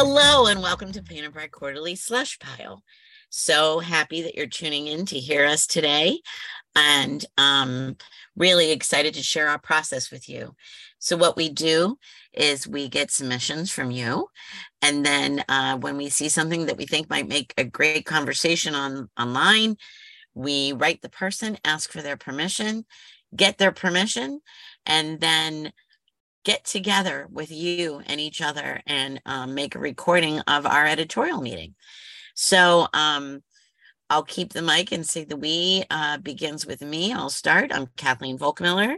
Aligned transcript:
Hello 0.00 0.46
and 0.46 0.62
welcome 0.62 0.92
to 0.92 1.02
Painted 1.02 1.32
Bride 1.32 1.50
Quarterly 1.50 1.96
Slush 1.96 2.38
Pile. 2.38 2.84
So 3.30 3.80
happy 3.80 4.22
that 4.22 4.36
you're 4.36 4.46
tuning 4.46 4.86
in 4.86 5.06
to 5.06 5.18
hear 5.18 5.44
us 5.44 5.66
today 5.66 6.20
and 6.76 7.26
um, 7.36 7.96
really 8.36 8.70
excited 8.70 9.14
to 9.14 9.24
share 9.24 9.48
our 9.48 9.58
process 9.58 10.12
with 10.12 10.28
you. 10.28 10.54
So, 11.00 11.16
what 11.16 11.36
we 11.36 11.48
do 11.48 11.98
is 12.32 12.68
we 12.68 12.88
get 12.88 13.10
submissions 13.10 13.72
from 13.72 13.90
you. 13.90 14.28
And 14.82 15.04
then 15.04 15.42
uh, 15.48 15.78
when 15.78 15.96
we 15.96 16.10
see 16.10 16.28
something 16.28 16.66
that 16.66 16.76
we 16.76 16.86
think 16.86 17.10
might 17.10 17.26
make 17.26 17.52
a 17.58 17.64
great 17.64 18.06
conversation 18.06 18.76
on 18.76 19.10
online, 19.18 19.78
we 20.32 20.74
write 20.74 21.02
the 21.02 21.08
person, 21.08 21.58
ask 21.64 21.90
for 21.90 22.02
their 22.02 22.16
permission, 22.16 22.86
get 23.34 23.58
their 23.58 23.72
permission, 23.72 24.42
and 24.86 25.18
then 25.18 25.72
get 26.44 26.64
together 26.64 27.26
with 27.30 27.50
you 27.50 28.00
and 28.06 28.20
each 28.20 28.40
other 28.40 28.80
and 28.86 29.20
um, 29.26 29.54
make 29.54 29.74
a 29.74 29.80
recording 29.80 30.40
of 30.40 30.66
our 30.66 30.86
editorial 30.86 31.40
meeting. 31.40 31.74
So 32.34 32.86
um, 32.94 33.42
I'll 34.10 34.22
keep 34.22 34.52
the 34.52 34.62
mic 34.62 34.92
and 34.92 35.06
say 35.06 35.24
the 35.24 35.36
we 35.36 35.84
uh, 35.90 36.18
begins 36.18 36.64
with 36.64 36.80
me. 36.80 37.12
I'll 37.12 37.30
start. 37.30 37.72
I'm 37.72 37.88
Kathleen 37.96 38.38
Volk 38.38 38.60
Miller. 38.60 38.96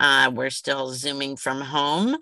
Uh, 0.00 0.30
we're 0.32 0.50
still 0.50 0.92
zooming 0.92 1.36
from 1.36 1.60
home, 1.60 2.16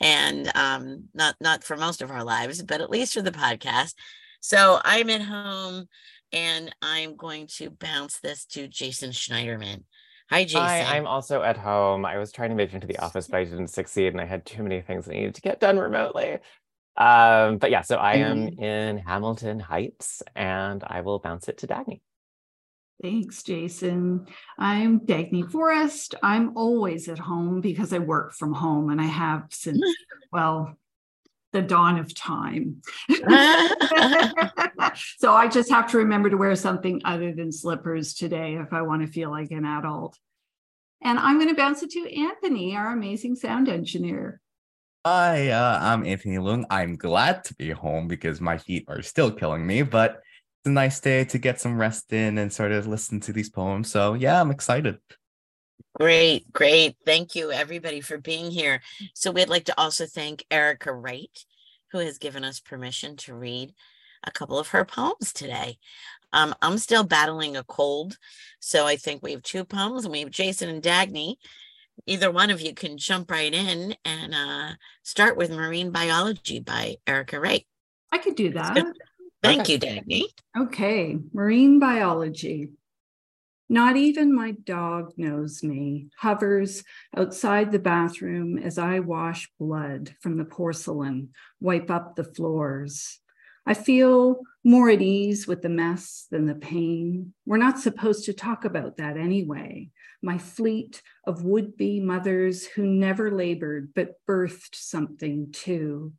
and 0.00 0.50
um, 0.56 1.04
not 1.14 1.36
not 1.40 1.64
for 1.64 1.76
most 1.76 2.02
of 2.02 2.10
our 2.10 2.24
lives, 2.24 2.62
but 2.62 2.80
at 2.80 2.90
least 2.90 3.14
for 3.14 3.22
the 3.22 3.30
podcast. 3.30 3.94
So 4.40 4.80
I'm 4.84 5.10
at 5.10 5.22
home, 5.22 5.86
and 6.32 6.74
I'm 6.82 7.16
going 7.16 7.46
to 7.56 7.70
bounce 7.70 8.20
this 8.20 8.44
to 8.46 8.68
Jason 8.68 9.10
Schneiderman. 9.10 9.84
Hi, 10.30 10.44
Jason. 10.44 10.62
Hi, 10.62 10.82
I'm 10.96 11.06
also 11.06 11.42
at 11.42 11.56
home. 11.56 12.04
I 12.04 12.18
was 12.18 12.30
trying 12.32 12.50
to 12.50 12.56
make 12.56 12.70
it 12.70 12.74
into 12.76 12.86
the 12.86 12.98
office, 12.98 13.26
but 13.28 13.38
I 13.38 13.44
didn't 13.44 13.68
succeed, 13.68 14.08
and 14.08 14.20
I 14.20 14.26
had 14.26 14.46
too 14.46 14.62
many 14.62 14.80
things 14.80 15.08
I 15.08 15.12
needed 15.12 15.34
to 15.36 15.40
get 15.40 15.60
done 15.60 15.78
remotely. 15.78 16.38
Um, 16.96 17.58
but 17.58 17.70
yeah, 17.70 17.82
so 17.82 17.96
I 17.96 18.16
am 18.16 18.48
Mm-hmm. 18.48 18.58
in 18.58 18.98
Hamilton 18.98 19.60
Heights, 19.60 20.22
and 20.36 20.84
I 20.86 21.00
will 21.02 21.18
bounce 21.20 21.48
it 21.48 21.58
to 21.58 21.66
Dagne. 21.66 22.00
Thanks, 23.02 23.42
Jason. 23.42 24.26
I'm 24.58 25.00
Dagne 25.00 25.50
Forrest. 25.50 26.14
I'm 26.22 26.56
always 26.56 27.08
at 27.08 27.18
home 27.18 27.60
because 27.62 27.92
I 27.94 27.98
work 27.98 28.34
from 28.34 28.52
home 28.52 28.90
and 28.90 29.00
I 29.00 29.06
have 29.06 29.46
since, 29.50 29.80
well, 30.32 30.76
the 31.52 31.62
dawn 31.62 31.98
of 31.98 32.14
time. 32.14 32.82
so 35.18 35.32
I 35.32 35.48
just 35.48 35.70
have 35.70 35.90
to 35.90 35.98
remember 35.98 36.30
to 36.30 36.36
wear 36.36 36.54
something 36.56 37.00
other 37.04 37.32
than 37.32 37.52
slippers 37.52 38.14
today 38.14 38.56
if 38.56 38.72
I 38.72 38.82
want 38.82 39.02
to 39.02 39.08
feel 39.08 39.30
like 39.30 39.50
an 39.50 39.64
adult. 39.64 40.16
And 41.02 41.18
I'm 41.18 41.38
going 41.38 41.48
to 41.48 41.54
bounce 41.54 41.82
it 41.82 41.90
to 41.90 42.14
Anthony, 42.14 42.76
our 42.76 42.92
amazing 42.92 43.36
sound 43.36 43.68
engineer. 43.68 44.40
Hi, 45.06 45.48
uh, 45.48 45.78
I'm 45.80 46.04
Anthony 46.04 46.36
Leung. 46.36 46.66
I'm 46.68 46.96
glad 46.96 47.44
to 47.44 47.54
be 47.54 47.70
home 47.70 48.06
because 48.06 48.38
my 48.40 48.58
feet 48.58 48.84
are 48.86 49.00
still 49.00 49.30
killing 49.30 49.66
me, 49.66 49.80
but 49.80 50.20
it's 50.60 50.66
a 50.66 50.70
nice 50.70 51.00
day 51.00 51.24
to 51.24 51.38
get 51.38 51.58
some 51.58 51.78
rest 51.78 52.12
in 52.12 52.36
and 52.36 52.52
sort 52.52 52.72
of 52.72 52.86
listen 52.86 53.18
to 53.20 53.32
these 53.32 53.48
poems. 53.48 53.90
So, 53.90 54.12
yeah, 54.12 54.38
I'm 54.38 54.50
excited. 54.50 54.98
Great, 56.00 56.50
great. 56.50 56.96
Thank 57.04 57.34
you, 57.34 57.52
everybody, 57.52 58.00
for 58.00 58.16
being 58.16 58.50
here. 58.50 58.80
So, 59.12 59.30
we'd 59.30 59.50
like 59.50 59.66
to 59.66 59.78
also 59.78 60.06
thank 60.06 60.46
Erica 60.50 60.94
Wright, 60.94 61.44
who 61.92 61.98
has 61.98 62.16
given 62.16 62.42
us 62.42 62.58
permission 62.58 63.16
to 63.18 63.34
read 63.34 63.74
a 64.24 64.30
couple 64.30 64.58
of 64.58 64.68
her 64.68 64.86
poems 64.86 65.34
today. 65.34 65.76
Um, 66.32 66.54
I'm 66.62 66.78
still 66.78 67.04
battling 67.04 67.54
a 67.54 67.64
cold, 67.64 68.16
so 68.60 68.86
I 68.86 68.96
think 68.96 69.22
we 69.22 69.32
have 69.32 69.42
two 69.42 69.62
poems 69.62 70.04
and 70.06 70.12
we 70.12 70.20
have 70.20 70.30
Jason 70.30 70.70
and 70.70 70.82
Dagne. 70.82 71.36
Either 72.06 72.30
one 72.30 72.48
of 72.48 72.62
you 72.62 72.72
can 72.72 72.96
jump 72.96 73.30
right 73.30 73.52
in 73.52 73.94
and 74.06 74.34
uh, 74.34 74.70
start 75.02 75.36
with 75.36 75.50
Marine 75.50 75.90
Biology 75.90 76.60
by 76.60 76.96
Erica 77.06 77.38
Wright. 77.38 77.66
I 78.10 78.16
could 78.16 78.36
do 78.36 78.52
that. 78.54 78.86
Thank 79.42 79.68
you, 79.68 79.78
Dagne. 79.78 80.22
Okay, 80.56 81.18
marine 81.34 81.78
biology. 81.78 82.70
Not 83.72 83.96
even 83.96 84.34
my 84.34 84.50
dog 84.50 85.12
knows 85.16 85.62
me, 85.62 86.08
hovers 86.18 86.82
outside 87.16 87.70
the 87.70 87.78
bathroom 87.78 88.58
as 88.58 88.78
I 88.78 88.98
wash 88.98 89.48
blood 89.60 90.12
from 90.20 90.38
the 90.38 90.44
porcelain, 90.44 91.28
wipe 91.60 91.88
up 91.88 92.16
the 92.16 92.24
floors. 92.24 93.20
I 93.64 93.74
feel 93.74 94.40
more 94.64 94.90
at 94.90 95.00
ease 95.00 95.46
with 95.46 95.62
the 95.62 95.68
mess 95.68 96.26
than 96.32 96.46
the 96.46 96.56
pain. 96.56 97.32
We're 97.46 97.58
not 97.58 97.78
supposed 97.78 98.24
to 98.24 98.32
talk 98.32 98.64
about 98.64 98.96
that 98.96 99.16
anyway. 99.16 99.90
My 100.20 100.36
fleet 100.36 101.00
of 101.24 101.44
would 101.44 101.76
be 101.76 102.00
mothers 102.00 102.66
who 102.66 102.84
never 102.84 103.30
labored 103.30 103.94
but 103.94 104.16
birthed 104.28 104.74
something 104.74 105.52
too. 105.52 106.12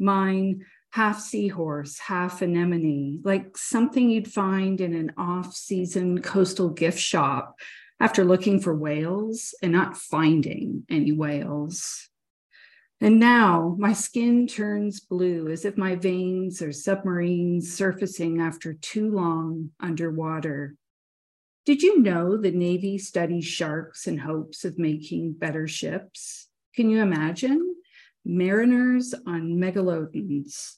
Mine 0.00 0.66
half 0.90 1.20
seahorse, 1.20 1.98
half 1.98 2.42
anemone, 2.42 3.20
like 3.24 3.56
something 3.56 4.10
you'd 4.10 4.32
find 4.32 4.80
in 4.80 4.94
an 4.94 5.12
off 5.16 5.54
season 5.54 6.20
coastal 6.20 6.70
gift 6.70 6.98
shop 6.98 7.58
after 8.00 8.24
looking 8.24 8.60
for 8.60 8.74
whales 8.74 9.54
and 9.62 9.72
not 9.72 9.96
finding 9.96 10.84
any 10.88 11.12
whales. 11.12 12.08
And 13.00 13.18
now 13.18 13.76
my 13.78 13.92
skin 13.92 14.46
turns 14.46 15.00
blue 15.00 15.48
as 15.48 15.64
if 15.64 15.78
my 15.78 15.94
veins 15.94 16.60
are 16.60 16.72
submarines 16.72 17.74
surfacing 17.74 18.40
after 18.40 18.74
too 18.74 19.10
long 19.10 19.70
underwater. 19.80 20.74
Did 21.64 21.82
you 21.82 22.02
know 22.02 22.36
the 22.36 22.50
Navy 22.50 22.98
studies 22.98 23.46
sharks 23.46 24.06
in 24.06 24.18
hopes 24.18 24.64
of 24.64 24.78
making 24.78 25.34
better 25.34 25.68
ships? 25.68 26.48
Can 26.74 26.90
you 26.90 27.00
imagine? 27.00 27.76
Mariners 28.24 29.14
on 29.26 29.56
megalodons. 29.56 30.76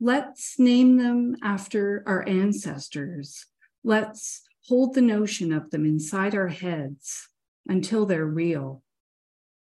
Let's 0.00 0.58
name 0.58 0.96
them 0.96 1.36
after 1.42 2.04
our 2.06 2.26
ancestors. 2.26 3.46
Let's 3.82 4.42
hold 4.66 4.94
the 4.94 5.00
notion 5.00 5.52
of 5.52 5.70
them 5.70 5.84
inside 5.84 6.34
our 6.34 6.48
heads 6.48 7.28
until 7.66 8.06
they're 8.06 8.26
real. 8.26 8.82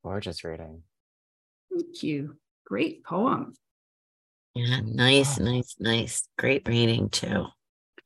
Gorgeous 0.04 0.44
reading. 0.44 0.84
Thank 1.74 2.04
you. 2.04 2.38
Great 2.66 3.04
poem. 3.04 3.54
Yeah, 4.56 4.82
nice, 4.84 5.40
nice, 5.40 5.76
nice. 5.80 6.28
Great 6.38 6.68
reading, 6.68 7.10
too. 7.10 7.48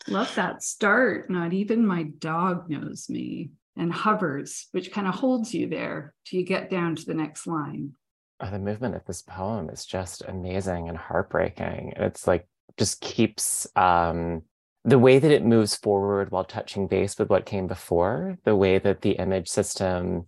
Love 0.08 0.34
that 0.36 0.62
start. 0.62 1.30
Not 1.30 1.54
even 1.54 1.86
my 1.86 2.04
dog 2.04 2.70
knows 2.70 3.10
me 3.10 3.52
and 3.76 3.92
hovers, 3.92 4.68
which 4.72 4.92
kind 4.92 5.08
of 5.08 5.16
holds 5.16 5.54
you 5.54 5.68
there 5.68 6.14
till 6.26 6.40
you 6.40 6.46
get 6.46 6.70
down 6.70 6.96
to 6.96 7.06
the 7.06 7.14
next 7.14 7.48
line. 7.48 7.94
Oh, 8.42 8.52
the 8.52 8.60
movement 8.60 8.96
of 8.96 9.06
this 9.06 9.22
poem 9.22 9.70
is 9.70 9.86
just 9.86 10.22
amazing 10.28 10.90
and 10.90 10.98
heartbreaking. 10.98 11.94
And 11.96 12.06
It's 12.06 12.28
like 12.28 12.48
just 12.78 13.00
keeps 13.00 13.66
um, 13.78 14.42
the 14.84 15.00
way 15.00 15.20
that 15.20 15.32
it 15.32 15.46
moves 15.46 15.76
forward 15.76 16.32
while 16.32 16.44
touching 16.44 16.88
base 16.88 17.18
with 17.18 17.30
what 17.30 17.46
came 17.46 17.68
before, 17.68 18.38
the 18.44 18.56
way 18.56 18.78
that 18.78 19.02
the 19.02 19.12
image 19.12 19.48
system 19.48 20.28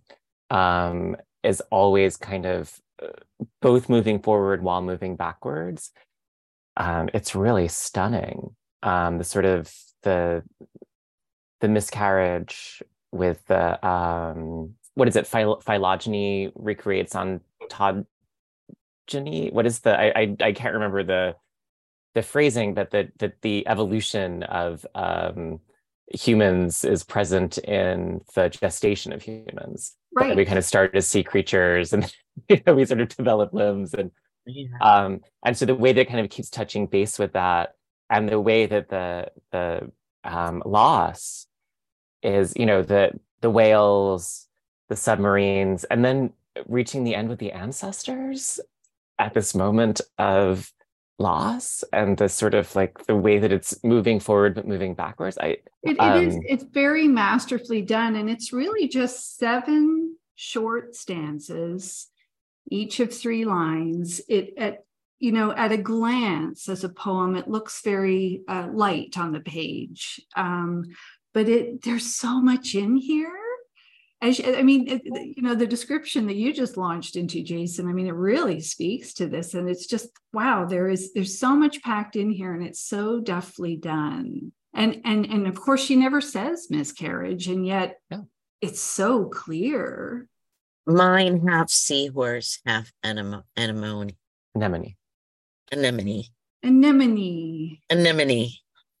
um, 0.50 1.16
is 1.42 1.60
always 1.70 2.16
kind 2.16 2.46
of 2.46 2.80
uh, 3.02 3.08
both 3.60 3.88
moving 3.88 4.20
forward 4.20 4.62
while 4.62 4.80
moving 4.80 5.14
backwards. 5.14 5.92
Um, 6.76 7.10
it's 7.12 7.34
really 7.34 7.68
stunning. 7.68 8.56
Um, 8.82 9.18
the 9.18 9.24
sort 9.24 9.44
of 9.44 9.72
the 10.02 10.42
the 11.60 11.68
miscarriage 11.68 12.82
with 13.12 13.44
the 13.46 13.86
um, 13.86 14.74
what 14.94 15.08
is 15.08 15.16
it? 15.16 15.26
Phylogeny 15.26 16.50
recreates 16.54 17.14
on 17.14 17.40
ontogeny. 17.70 19.52
What 19.52 19.66
is 19.66 19.80
the? 19.80 19.98
I, 19.98 20.12
I 20.20 20.36
I 20.40 20.52
can't 20.52 20.74
remember 20.74 21.02
the 21.04 21.36
the 22.14 22.22
phrasing, 22.22 22.74
but 22.74 22.90
that 22.90 23.10
that 23.18 23.40
the 23.42 23.66
evolution 23.68 24.42
of 24.44 24.86
um, 24.94 25.60
humans 26.12 26.84
is 26.84 27.04
present 27.04 27.58
in 27.58 28.20
the 28.34 28.48
gestation 28.48 29.12
of 29.12 29.22
humans. 29.22 29.94
Right. 30.14 30.36
We 30.36 30.44
kind 30.44 30.58
of 30.58 30.64
start 30.64 30.94
to 30.94 31.02
see 31.02 31.22
creatures, 31.22 31.92
and 31.92 32.12
you 32.48 32.60
know, 32.66 32.74
we 32.74 32.84
sort 32.84 33.00
of 33.00 33.08
develop 33.08 33.52
limbs, 33.52 33.94
and 33.94 34.10
Yeah. 34.46 34.78
um, 34.80 35.20
and 35.44 35.56
so 35.56 35.66
the 35.66 35.74
way 35.74 35.92
that 35.92 36.08
kind 36.08 36.20
of 36.20 36.30
keeps 36.30 36.50
touching 36.50 36.86
base 36.86 37.18
with 37.18 37.32
that, 37.34 37.74
and 38.10 38.28
the 38.28 38.40
way 38.40 38.66
that 38.66 38.88
the 38.88 39.30
the 39.52 39.90
um, 40.24 40.62
loss 40.66 41.46
is, 42.22 42.54
you 42.56 42.66
know, 42.66 42.82
the 42.82 43.12
the 43.40 43.50
whales, 43.50 44.48
the 44.88 44.96
submarines, 44.96 45.84
and 45.84 46.04
then 46.04 46.32
reaching 46.66 47.04
the 47.04 47.14
end 47.14 47.28
with 47.28 47.38
the 47.38 47.52
ancestors 47.52 48.60
at 49.18 49.34
this 49.34 49.54
moment 49.54 50.00
of 50.18 50.72
loss 51.18 51.82
and 51.92 52.16
the 52.16 52.28
sort 52.28 52.54
of 52.54 52.74
like 52.76 53.06
the 53.06 53.16
way 53.16 53.38
that 53.38 53.52
it's 53.52 53.82
moving 53.82 54.20
forward 54.20 54.54
but 54.54 54.66
moving 54.66 54.94
backwards. 54.94 55.36
I 55.38 55.56
It, 55.82 55.96
it 56.00 56.22
is, 56.22 56.34
Um, 56.36 56.42
it's 56.46 56.64
very 56.64 57.08
masterfully 57.08 57.82
done. 57.82 58.16
And 58.16 58.30
it's 58.30 58.52
really 58.52 58.88
just 58.88 59.36
seven 59.36 60.16
short 60.36 60.94
stanzas, 60.94 62.06
each 62.70 63.00
of 63.00 63.12
three 63.12 63.44
lines. 63.44 64.20
It 64.28 64.54
at 64.56 64.84
you 65.20 65.32
know, 65.32 65.50
at 65.50 65.72
a 65.72 65.76
glance 65.76 66.68
as 66.68 66.84
a 66.84 66.88
poem, 66.88 67.34
it 67.34 67.48
looks 67.48 67.82
very 67.82 68.42
uh, 68.46 68.68
light 68.72 69.18
on 69.18 69.32
the 69.32 69.40
page. 69.40 70.20
Um, 70.36 70.84
but 71.34 71.48
it 71.48 71.82
there's 71.82 72.14
so 72.14 72.40
much 72.40 72.74
in 72.74 72.96
here 72.96 73.47
as 74.20 74.40
I 74.44 74.62
mean, 74.62 74.88
it, 74.88 75.02
you 75.04 75.42
know, 75.42 75.54
the 75.54 75.66
description 75.66 76.26
that 76.26 76.34
you 76.34 76.52
just 76.52 76.76
launched 76.76 77.14
into, 77.14 77.42
Jason. 77.42 77.88
I 77.88 77.92
mean, 77.92 78.08
it 78.08 78.14
really 78.14 78.60
speaks 78.60 79.14
to 79.14 79.28
this, 79.28 79.54
and 79.54 79.68
it's 79.68 79.86
just 79.86 80.08
wow. 80.32 80.64
There 80.64 80.88
is 80.88 81.12
there's 81.12 81.38
so 81.38 81.54
much 81.54 81.82
packed 81.82 82.16
in 82.16 82.30
here, 82.30 82.52
and 82.52 82.66
it's 82.66 82.80
so 82.80 83.20
deftly 83.20 83.76
done. 83.76 84.52
And 84.74 85.02
and 85.04 85.24
and 85.26 85.46
of 85.46 85.60
course, 85.60 85.84
she 85.84 85.94
never 85.94 86.20
says 86.20 86.66
miscarriage, 86.68 87.46
and 87.46 87.64
yet 87.64 88.00
yeah. 88.10 88.22
it's 88.60 88.80
so 88.80 89.26
clear. 89.26 90.26
Mine 90.84 91.46
half 91.46 91.70
seahorse, 91.70 92.60
half 92.66 92.90
anemone. 93.04 93.44
Anemone. 93.56 94.16
Anemone. 94.56 94.96
Anemone. 95.70 96.24
Anemone. 97.88 98.48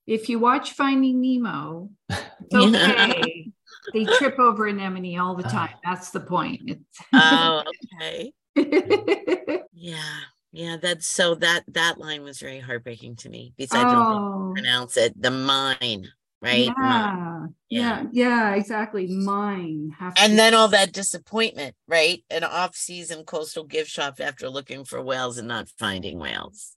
If 0.06 0.28
you 0.28 0.38
watch 0.38 0.72
Finding 0.72 1.20
Nemo, 1.20 1.90
okay 2.54 3.52
they 3.92 4.04
trip 4.04 4.38
over 4.38 4.66
anemone 4.66 5.18
all 5.18 5.34
the 5.34 5.42
time. 5.42 5.74
That's 5.84 6.10
the 6.10 6.20
point. 6.20 6.80
oh, 7.12 7.62
okay. 8.00 8.32
yeah. 9.72 10.20
Yeah, 10.50 10.78
that's 10.80 11.06
so 11.06 11.34
that 11.36 11.64
that 11.68 11.98
line 11.98 12.22
was 12.22 12.40
very 12.40 12.58
heartbreaking 12.58 13.16
to 13.16 13.28
me. 13.28 13.52
Besides, 13.58 13.92
oh. 13.94 14.52
pronounce 14.54 14.96
it, 14.96 15.20
the 15.20 15.30
mine, 15.30 16.08
right? 16.40 16.64
Yeah, 16.64 16.72
mine. 16.78 17.54
yeah, 17.68 18.04
yeah, 18.12 18.54
exactly. 18.54 19.06
Mine. 19.08 19.94
and 20.18 20.38
then 20.38 20.54
all 20.54 20.68
that 20.68 20.92
disappointment, 20.92 21.74
right? 21.86 22.24
An 22.30 22.44
off-season 22.44 23.24
coastal 23.24 23.64
gift 23.64 23.90
shop 23.90 24.20
after 24.20 24.48
looking 24.48 24.84
for 24.84 25.02
whales 25.02 25.36
and 25.36 25.48
not 25.48 25.68
finding 25.78 26.18
whales. 26.18 26.74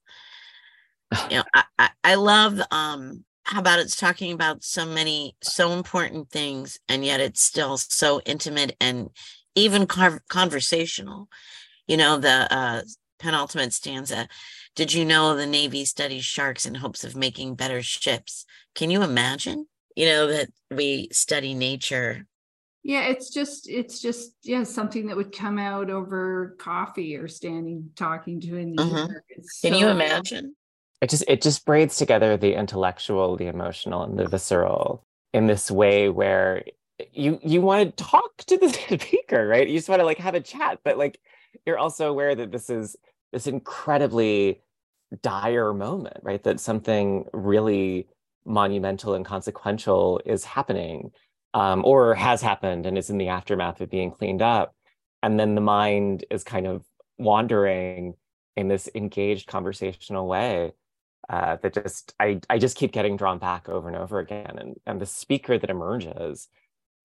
you 1.30 1.38
know, 1.38 1.44
I, 1.56 1.64
I, 1.80 1.90
I 2.04 2.16
love 2.16 2.60
um 2.72 3.24
how 3.44 3.60
about 3.60 3.80
it's 3.80 3.96
talking 3.96 4.32
about 4.32 4.64
so 4.64 4.86
many 4.86 5.36
so 5.42 5.72
important 5.72 6.30
things 6.30 6.80
and 6.88 7.04
yet 7.04 7.20
it's 7.20 7.42
still 7.42 7.78
so 7.78 8.22
intimate 8.26 8.76
and 8.80 9.10
even 9.56 9.86
conversational. 9.86 11.28
You 11.88 11.98
know 11.98 12.18
the 12.18 12.48
uh, 12.54 12.82
penultimate 13.20 13.74
stanza 13.74 14.28
did 14.76 14.94
you 14.94 15.04
know 15.04 15.36
the 15.36 15.46
navy 15.46 15.86
studies 15.86 16.24
sharks 16.24 16.66
in 16.66 16.76
hopes 16.76 17.04
of 17.04 17.16
making 17.16 17.56
better 17.56 17.82
ships? 17.82 18.46
Can 18.74 18.90
you 18.90 19.04
imagine? 19.04 19.68
You 19.96 20.06
know 20.06 20.28
that 20.28 20.50
we 20.70 21.10
study 21.12 21.54
nature. 21.54 22.26
Yeah 22.84 23.08
it's 23.08 23.30
just 23.32 23.70
it's 23.70 24.02
just 24.02 24.32
yeah 24.44 24.64
something 24.64 25.08
that 25.08 25.18
would 25.18 25.36
come 25.36 25.60
out 25.60 25.92
over 25.92 26.56
coffee 26.58 27.16
or 27.16 27.28
standing 27.28 27.92
talking 27.96 28.42
to 28.42 28.58
an 28.58 28.76
mm-hmm. 28.76 29.14
can 29.62 29.74
so, 29.74 29.78
you 29.78 29.88
imagine 29.88 30.56
it 31.02 31.10
just 31.10 31.24
it 31.28 31.42
just 31.42 31.66
braids 31.66 31.98
together 31.98 32.38
the 32.38 32.54
intellectual 32.54 33.36
the 33.36 33.48
emotional 33.48 34.04
and 34.04 34.18
the 34.18 34.28
visceral 34.28 35.04
in 35.34 35.48
this 35.48 35.70
way 35.70 36.10
where 36.10 36.64
you 37.12 37.40
you 37.44 37.62
want 37.62 37.98
to 37.98 38.04
talk 38.04 38.38
to 38.38 38.58
the 38.58 38.70
speaker 39.00 39.48
right? 39.48 39.68
You 39.68 39.78
just 39.78 39.90
want 39.90 40.00
to 40.00 40.06
like 40.06 40.20
have 40.20 40.36
a 40.36 40.42
chat 40.42 40.80
but 40.84 40.98
like 40.98 41.20
you're 41.66 41.80
also 41.80 42.10
aware 42.10 42.36
that 42.36 42.52
this 42.52 42.70
is 42.70 42.96
this 43.34 43.48
incredibly 43.48 44.62
dire 45.22 45.74
moment 45.74 46.18
right? 46.22 46.44
That 46.44 46.60
something 46.60 47.26
really 47.34 48.08
monumental 48.46 49.14
and 49.14 49.26
consequential 49.26 50.22
is 50.26 50.46
happening 50.46 51.12
um, 51.54 51.84
or 51.84 52.16
has 52.16 52.42
happened 52.42 52.86
and 52.86 52.98
is 52.98 53.10
in 53.10 53.18
the 53.18 53.28
aftermath 53.28 53.82
of 53.82 53.90
being 53.90 54.12
cleaned 54.12 54.42
up. 54.42 54.74
And 55.22 55.40
then 55.40 55.54
the 55.56 55.62
mind 55.62 56.26
is 56.32 56.44
kind 56.44 56.66
of 56.66 56.84
wandering 57.18 58.16
in 58.56 58.68
this 58.68 58.90
engaged 58.96 59.48
conversational 59.48 60.28
way 60.28 60.72
uh, 61.30 61.58
that 61.62 61.74
just 61.74 62.14
I 62.20 62.40
I 62.50 62.58
just 62.58 62.78
keep 62.78 62.92
getting 62.92 63.18
drawn 63.18 63.38
back 63.38 63.70
over 63.70 63.88
and 63.88 63.98
over 63.98 64.20
again. 64.20 64.58
And 64.58 64.76
and 64.86 65.00
the 65.00 65.06
speaker 65.06 65.58
that 65.58 65.70
emerges, 65.70 66.48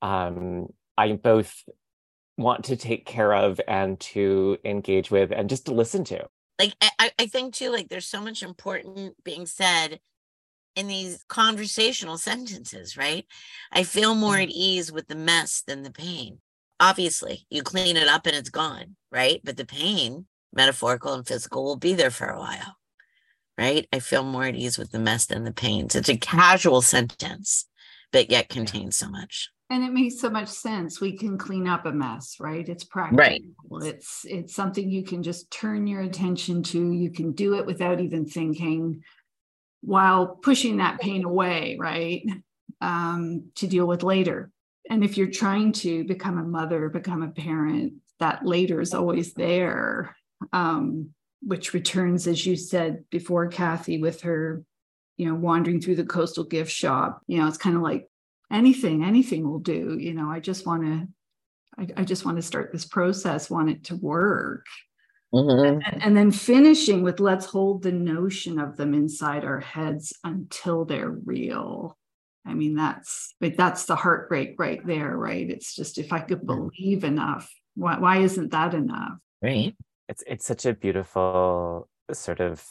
um, 0.02 0.72
I 0.96 1.12
both 1.12 1.64
want 2.38 2.64
to 2.66 2.76
take 2.76 3.06
care 3.06 3.32
of 3.34 3.60
and 3.66 3.98
to 3.98 4.58
engage 4.64 5.10
with 5.10 5.32
and 5.32 5.48
just 5.48 5.66
to 5.66 5.72
listen 5.72 6.04
to. 6.04 6.26
Like 6.58 6.74
I, 6.80 7.10
I 7.18 7.26
think 7.26 7.54
too, 7.54 7.70
like 7.70 7.88
there's 7.88 8.06
so 8.06 8.20
much 8.20 8.42
important 8.42 9.22
being 9.24 9.46
said 9.46 10.00
in 10.74 10.88
these 10.88 11.22
conversational 11.28 12.18
sentences, 12.18 12.96
right? 12.96 13.26
I 13.72 13.82
feel 13.82 14.14
more 14.14 14.38
at 14.38 14.50
ease 14.50 14.90
with 14.90 15.08
the 15.08 15.14
mess 15.14 15.62
than 15.66 15.82
the 15.82 15.92
pain. 15.92 16.40
Obviously, 16.78 17.46
you 17.48 17.62
clean 17.62 17.96
it 17.96 18.08
up 18.08 18.26
and 18.26 18.36
it's 18.36 18.50
gone, 18.50 18.96
right? 19.10 19.40
But 19.42 19.56
the 19.56 19.64
pain, 19.64 20.26
metaphorical 20.52 21.14
and 21.14 21.26
physical, 21.26 21.64
will 21.64 21.76
be 21.76 21.94
there 21.94 22.10
for 22.10 22.26
a 22.26 22.38
while 22.38 22.76
right? 23.58 23.86
I 23.92 24.00
feel 24.00 24.22
more 24.22 24.44
at 24.44 24.54
ease 24.54 24.78
with 24.78 24.90
the 24.90 24.98
mess 24.98 25.26
than 25.26 25.44
the 25.44 25.52
pain. 25.52 25.86
It's 25.92 26.08
a 26.08 26.16
casual 26.16 26.82
sentence, 26.82 27.66
but 28.12 28.30
yet 28.30 28.48
contains 28.48 28.96
so 28.96 29.08
much. 29.08 29.50
And 29.68 29.82
it 29.82 29.92
makes 29.92 30.20
so 30.20 30.30
much 30.30 30.48
sense. 30.48 31.00
We 31.00 31.16
can 31.16 31.36
clean 31.36 31.66
up 31.66 31.86
a 31.86 31.92
mess, 31.92 32.36
right? 32.38 32.68
It's 32.68 32.84
practical. 32.84 33.16
Right. 33.18 33.42
It's 33.82 34.24
it's 34.24 34.54
something 34.54 34.88
you 34.88 35.02
can 35.02 35.24
just 35.24 35.50
turn 35.50 35.88
your 35.88 36.02
attention 36.02 36.62
to. 36.64 36.92
You 36.92 37.10
can 37.10 37.32
do 37.32 37.54
it 37.54 37.66
without 37.66 38.00
even 38.00 38.26
thinking, 38.26 39.02
while 39.80 40.28
pushing 40.28 40.76
that 40.76 41.00
pain 41.00 41.24
away, 41.24 41.76
right? 41.80 42.22
Um, 42.80 43.50
to 43.56 43.66
deal 43.66 43.86
with 43.86 44.04
later. 44.04 44.52
And 44.88 45.02
if 45.02 45.16
you're 45.16 45.30
trying 45.30 45.72
to 45.72 46.04
become 46.04 46.38
a 46.38 46.44
mother, 46.44 46.88
become 46.88 47.22
a 47.24 47.30
parent, 47.30 47.94
that 48.20 48.46
later 48.46 48.80
is 48.80 48.94
always 48.94 49.34
there. 49.34 50.14
Um, 50.52 51.10
which 51.46 51.72
returns, 51.72 52.26
as 52.26 52.44
you 52.44 52.56
said 52.56 53.04
before, 53.08 53.46
Kathy, 53.46 53.98
with 53.98 54.22
her, 54.22 54.64
you 55.16 55.26
know, 55.26 55.34
wandering 55.36 55.80
through 55.80 55.94
the 55.94 56.04
coastal 56.04 56.42
gift 56.42 56.72
shop. 56.72 57.22
You 57.28 57.38
know, 57.38 57.46
it's 57.46 57.56
kind 57.56 57.76
of 57.76 57.82
like 57.82 58.08
anything, 58.52 59.04
anything 59.04 59.48
will 59.48 59.60
do. 59.60 59.96
You 59.98 60.12
know, 60.12 60.28
I 60.28 60.40
just 60.40 60.66
want 60.66 60.82
to, 60.82 61.08
I, 61.78 62.00
I, 62.00 62.04
just 62.04 62.24
want 62.24 62.36
to 62.38 62.42
start 62.42 62.72
this 62.72 62.84
process, 62.84 63.48
want 63.48 63.70
it 63.70 63.84
to 63.84 63.96
work. 63.96 64.66
Mm-hmm. 65.32 65.82
And, 65.84 66.02
and 66.02 66.16
then 66.16 66.32
finishing 66.32 67.04
with 67.04 67.20
let's 67.20 67.46
hold 67.46 67.84
the 67.84 67.92
notion 67.92 68.58
of 68.58 68.76
them 68.76 68.92
inside 68.92 69.44
our 69.44 69.60
heads 69.60 70.12
until 70.24 70.84
they're 70.84 71.10
real. 71.10 71.96
I 72.44 72.54
mean, 72.54 72.74
that's 72.74 73.34
but 73.40 73.56
that's 73.56 73.84
the 73.84 73.96
heartbreak 73.96 74.56
right 74.58 74.84
there, 74.84 75.16
right? 75.16 75.48
It's 75.48 75.76
just 75.76 75.98
if 75.98 76.12
I 76.12 76.20
could 76.20 76.44
believe 76.44 77.04
enough, 77.04 77.48
why, 77.74 77.98
why 77.98 78.18
isn't 78.18 78.50
that 78.50 78.74
enough? 78.74 79.18
Right 79.40 79.76
it's 80.08 80.22
it's 80.26 80.46
such 80.46 80.66
a 80.66 80.72
beautiful 80.72 81.88
sort 82.12 82.40
of 82.40 82.64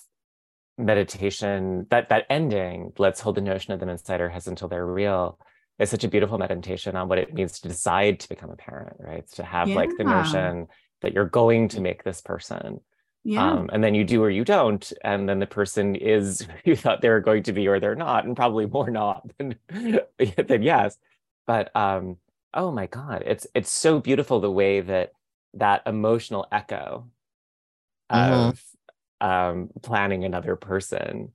meditation 0.77 1.87
that 1.89 2.09
that 2.09 2.25
ending 2.29 2.91
let's 2.97 3.21
hold 3.21 3.35
the 3.35 3.41
notion 3.41 3.73
of 3.73 3.79
them 3.79 3.89
inside 3.89 4.21
our 4.21 4.29
heads 4.29 4.47
until 4.47 4.67
they're 4.67 4.85
real 4.85 5.39
is 5.79 5.89
such 5.89 6.03
a 6.03 6.09
beautiful 6.09 6.37
meditation 6.37 6.95
on 6.95 7.07
what 7.07 7.17
it 7.17 7.33
means 7.33 7.59
to 7.59 7.67
decide 7.67 8.19
to 8.19 8.29
become 8.29 8.49
a 8.49 8.55
parent 8.55 8.95
right 8.99 9.19
it's 9.19 9.35
to 9.35 9.43
have 9.43 9.69
yeah. 9.69 9.75
like 9.75 9.89
the 9.97 10.03
notion 10.03 10.67
that 11.01 11.13
you're 11.13 11.25
going 11.25 11.67
to 11.67 11.81
make 11.81 12.03
this 12.03 12.21
person 12.21 12.79
yeah. 13.27 13.53
Um, 13.53 13.71
and 13.73 13.83
then 13.83 13.95
you 13.95 14.03
do 14.03 14.21
or 14.21 14.29
you 14.29 14.45
don't 14.45 14.93
and 15.03 15.27
then 15.27 15.39
the 15.39 15.47
person 15.47 15.95
is 15.95 16.41
who 16.63 16.71
you 16.71 16.75
thought 16.75 17.01
they 17.01 17.09
were 17.09 17.21
going 17.21 17.43
to 17.43 17.53
be 17.53 17.67
or 17.67 17.79
they're 17.79 17.95
not 17.95 18.25
and 18.25 18.35
probably 18.35 18.67
more 18.67 18.91
not 18.91 19.27
than, 19.37 19.57
than 20.47 20.61
yes 20.61 20.97
but 21.47 21.75
um 21.75 22.17
oh 22.53 22.71
my 22.71 22.85
god 22.85 23.23
it's 23.25 23.47
it's 23.55 23.71
so 23.71 23.99
beautiful 23.99 24.39
the 24.39 24.51
way 24.51 24.81
that 24.81 25.11
that 25.55 25.81
emotional 25.85 26.45
echo 26.51 27.07
mm-hmm. 28.11 28.49
of 28.49 28.61
um, 29.21 29.69
planning 29.81 30.23
another 30.23 30.55
person 30.55 31.31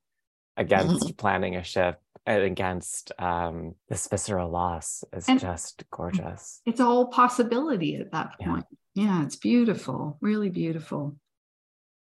against 0.56 1.04
mm-hmm. 1.04 1.16
planning 1.16 1.56
a 1.56 1.64
ship 1.64 2.00
and 2.26 2.42
against 2.42 3.12
um, 3.18 3.74
this 3.88 4.06
visceral 4.06 4.50
loss 4.50 5.02
is 5.12 5.28
and 5.28 5.40
just 5.40 5.82
gorgeous. 5.90 6.60
It's 6.66 6.80
all 6.80 7.06
possibility 7.06 7.96
at 7.96 8.12
that 8.12 8.38
point. 8.38 8.66
Yeah. 8.94 9.04
yeah, 9.04 9.24
it's 9.24 9.36
beautiful, 9.36 10.18
really 10.20 10.50
beautiful. 10.50 11.16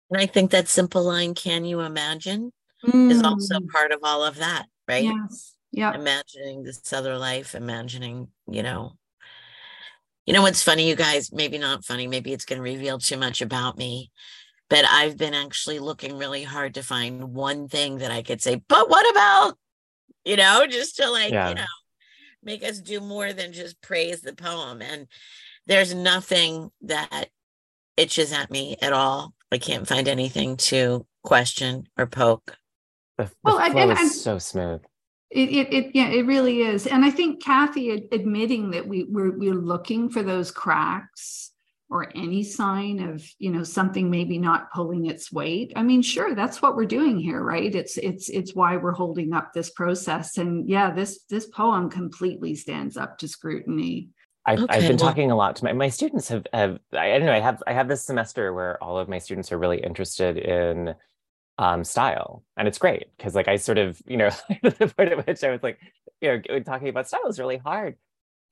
And 0.10 0.22
I 0.22 0.26
think 0.26 0.52
that 0.52 0.68
simple 0.68 1.04
line, 1.04 1.34
can 1.34 1.66
you 1.66 1.82
imagine, 1.82 2.54
mm. 2.86 3.12
is 3.12 3.22
also 3.24 3.60
mm. 3.60 3.68
part 3.70 3.92
of 3.92 4.00
all 4.04 4.24
of 4.24 4.38
that, 4.38 4.68
right? 4.88 5.04
Yes. 5.04 5.56
Yeah. 5.72 5.94
Imagining 5.94 6.64
this 6.64 6.94
other 6.94 7.18
life, 7.18 7.54
imagining, 7.54 8.30
you 8.50 8.64
know, 8.64 8.94
you 10.26 10.34
know 10.34 10.42
what's 10.42 10.64
funny, 10.64 10.88
you 10.88 10.96
guys, 10.96 11.32
maybe 11.34 11.58
not 11.58 11.84
funny, 11.84 12.08
maybe 12.08 12.32
it's 12.32 12.46
going 12.46 12.58
to 12.58 12.64
reveal 12.64 12.98
too 12.98 13.18
much 13.18 13.42
about 13.42 13.78
me 13.78 14.12
but 14.70 14.86
I've 14.90 15.18
been 15.18 15.34
actually 15.34 15.80
looking 15.80 16.18
really 16.18 16.44
hard 16.44 16.76
to 16.76 16.84
find 16.84 17.34
one 17.34 17.68
thing 17.68 18.00
that 18.00 18.12
I 18.12 18.24
could 18.24 18.42
say, 18.42 18.62
but 18.68 18.90
what 18.90 19.10
about, 19.12 19.58
you 20.24 20.36
know, 20.38 20.66
just 20.68 20.98
to 20.98 21.10
like, 21.10 21.32
yeah. 21.32 21.50
you 21.50 21.56
know, 21.56 21.66
make 22.44 22.64
us 22.64 22.80
do 22.80 23.00
more 23.00 23.34
than 23.34 23.54
just 23.54 23.82
praise 23.82 24.22
the 24.22 24.34
poem. 24.34 24.82
And 24.82 25.08
there's 25.68 25.94
nothing 25.94 26.72
that 26.82 27.30
itches 27.98 28.32
at 28.34 28.52
me 28.52 28.78
at 28.82 28.94
all. 28.94 29.34
I 29.52 29.58
can't 29.58 29.88
find 29.88 30.08
anything 30.08 30.58
to 30.58 31.06
question 31.24 31.88
or 31.98 32.08
poke. 32.08 32.58
The, 33.18 33.26
the 33.26 33.32
well, 33.44 33.72
flow 33.72 33.90
and, 33.90 34.00
is 34.00 34.22
so 34.22 34.40
smooth. 34.40 34.82
It, 35.32 35.50
it, 35.50 35.74
it, 35.74 35.92
yeah, 35.94 36.10
it 36.10 36.26
really 36.26 36.62
is. 36.62 36.88
And 36.88 37.06
I 37.06 37.10
think 37.10 37.44
Kathy 37.44 38.08
admitting 38.12 38.72
that 38.72 38.88
we 38.88 39.06
we're, 39.06 39.38
we're 39.38 39.54
looking 39.54 40.10
for 40.10 40.24
those 40.24 40.52
cracks 40.52 41.52
or 41.90 42.12
any 42.16 42.44
sign 42.44 43.00
of 43.00 43.24
you 43.38 43.52
know 43.52 43.64
something 43.64 44.10
maybe 44.10 44.38
not 44.38 44.72
pulling 44.74 45.06
its 45.06 45.32
weight. 45.32 45.74
I 45.76 45.84
mean 45.84 46.02
sure 46.02 46.36
that's 46.36 46.62
what 46.62 46.76
we're 46.76 46.86
doing 46.86 47.20
here 47.20 47.42
right? 47.42 47.74
It's 47.74 47.98
it's 47.98 48.30
it's 48.30 48.56
why 48.56 48.78
we're 48.78 48.92
holding 48.94 49.34
up 49.34 49.54
this 49.54 49.70
process. 49.70 50.38
And 50.38 50.68
yeah 50.70 50.92
this 50.92 51.24
this 51.30 51.48
poem 51.48 51.90
completely 51.90 52.56
stands 52.56 52.98
up 52.98 53.18
to 53.20 53.28
scrutiny. 53.28 54.10
I've, 54.48 54.60
Okay, 54.60 54.76
I've 54.76 54.82
been 54.82 54.98
well- 54.98 55.10
talking 55.10 55.32
a 55.32 55.36
lot 55.36 55.56
to 55.58 55.66
my, 55.66 55.74
my 55.74 55.90
students 55.90 56.28
have, 56.30 56.46
have 56.54 56.80
I, 56.94 57.14
I 57.14 57.18
don't 57.18 57.28
know 57.28 57.34
I 57.34 57.40
have 57.40 57.62
I 57.68 57.74
have 57.74 57.88
this 57.88 58.04
semester 58.04 58.54
where 58.54 58.82
all 58.84 58.98
of 58.98 59.08
my 59.08 59.20
students 59.20 59.52
are 59.52 59.58
really 59.58 59.80
interested 59.80 60.38
in 60.38 60.96
um, 61.58 61.84
style. 61.84 62.44
And 62.58 62.68
it's 62.68 62.78
great 62.78 63.06
because 63.18 63.36
like 63.36 63.48
I 63.48 63.58
sort 63.58 63.78
of 63.78 64.02
you 64.06 64.18
know 64.18 64.30
the 64.64 64.94
point 64.96 65.12
at 65.12 65.26
which 65.26 65.44
I 65.44 65.52
was 65.52 65.64
like 65.64 65.80
you 66.22 66.42
know 66.50 66.60
talking 66.62 66.90
about 66.90 67.08
style 67.08 67.28
is 67.28 67.40
really 67.40 67.58
hard. 67.58 67.96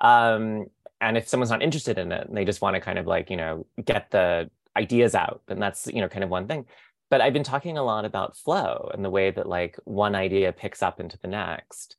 Um, 0.02 0.68
and 1.08 1.18
if 1.18 1.28
someone's 1.28 1.52
not 1.52 1.62
interested 1.62 1.98
in 1.98 2.12
it 2.12 2.28
and 2.28 2.38
they 2.38 2.46
just 2.46 2.62
want 2.62 2.76
to 2.76 2.80
kind 2.80 2.98
of 2.98 3.06
like 3.06 3.30
you 3.30 3.38
know 3.38 3.66
get 3.84 4.10
the 4.12 4.50
ideas 4.76 5.14
out 5.16 5.42
then 5.48 5.60
that's 5.60 5.88
you 5.88 6.02
know 6.02 6.10
kind 6.10 6.24
of 6.24 6.30
one 6.30 6.48
thing. 6.48 6.66
But 7.10 7.22
I've 7.22 7.34
been 7.34 7.44
talking 7.44 7.78
a 7.78 7.84
lot 7.84 8.06
about 8.06 8.36
flow 8.36 8.90
and 8.94 9.06
the 9.06 9.10
way 9.10 9.30
that 9.30 9.48
like 9.48 9.78
one 9.84 10.16
idea 10.16 10.52
picks 10.52 10.82
up 10.82 11.00
into 11.00 11.20
the 11.20 11.28
next. 11.28 11.96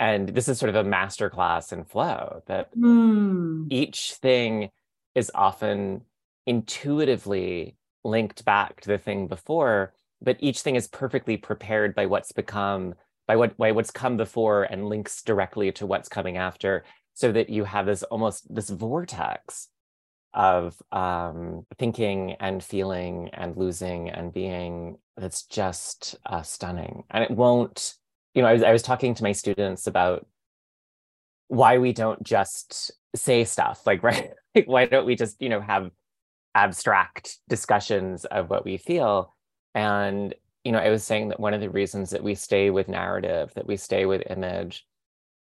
And 0.00 0.28
this 0.30 0.48
is 0.48 0.58
sort 0.58 0.70
of 0.70 0.74
a 0.74 0.82
master 0.82 1.30
class 1.30 1.72
in 1.72 1.84
flow 1.84 2.42
that 2.46 2.70
Hmm. 2.74 3.66
each 3.70 4.14
thing 4.14 4.70
is 5.14 5.30
often 5.34 6.02
intuitively 6.46 7.76
linked 8.04 8.44
back 8.44 8.80
to 8.80 8.88
the 8.88 8.98
thing 8.98 9.26
before 9.28 9.92
but 10.22 10.36
each 10.40 10.60
thing 10.62 10.76
is 10.76 10.88
perfectly 10.88 11.36
prepared 11.36 11.94
by 11.94 12.06
what's 12.06 12.32
become 12.32 12.94
by 13.26 13.36
what 13.36 13.56
by 13.56 13.72
what's 13.72 13.90
come 13.90 14.16
before 14.16 14.64
and 14.64 14.88
links 14.88 15.22
directly 15.22 15.72
to 15.72 15.86
what's 15.86 16.08
coming 16.08 16.36
after 16.36 16.84
so 17.16 17.32
that 17.32 17.48
you 17.48 17.64
have 17.64 17.86
this 17.86 18.02
almost 18.04 18.54
this 18.54 18.68
vortex 18.68 19.68
of 20.34 20.80
um, 20.92 21.64
thinking 21.78 22.32
and 22.40 22.62
feeling 22.62 23.30
and 23.32 23.56
losing 23.56 24.10
and 24.10 24.34
being 24.34 24.98
that's 25.16 25.44
just 25.44 26.14
uh, 26.26 26.42
stunning. 26.42 27.04
And 27.10 27.24
it 27.24 27.30
won't 27.30 27.94
you 28.34 28.42
know 28.42 28.48
I 28.48 28.52
was, 28.52 28.62
I 28.62 28.70
was 28.70 28.82
talking 28.82 29.14
to 29.14 29.22
my 29.22 29.32
students 29.32 29.86
about 29.86 30.26
why 31.48 31.78
we 31.78 31.94
don't 31.94 32.22
just 32.22 32.90
say 33.14 33.44
stuff 33.44 33.86
like 33.86 34.02
right? 34.04 34.30
Like 34.54 34.68
why 34.68 34.84
don't 34.84 35.06
we 35.06 35.16
just 35.16 35.40
you 35.40 35.48
know 35.48 35.62
have 35.62 35.90
abstract 36.54 37.38
discussions 37.48 38.26
of 38.26 38.50
what 38.50 38.66
we 38.66 38.76
feel? 38.76 39.34
And 39.74 40.34
you 40.64 40.72
know 40.72 40.78
i 40.78 40.90
was 40.90 41.04
saying 41.04 41.28
that 41.28 41.38
one 41.38 41.54
of 41.54 41.60
the 41.60 41.70
reasons 41.70 42.10
that 42.10 42.24
we 42.24 42.34
stay 42.34 42.70
with 42.70 42.88
narrative 42.88 43.52
that 43.54 43.68
we 43.68 43.76
stay 43.76 44.04
with 44.04 44.28
image 44.28 44.84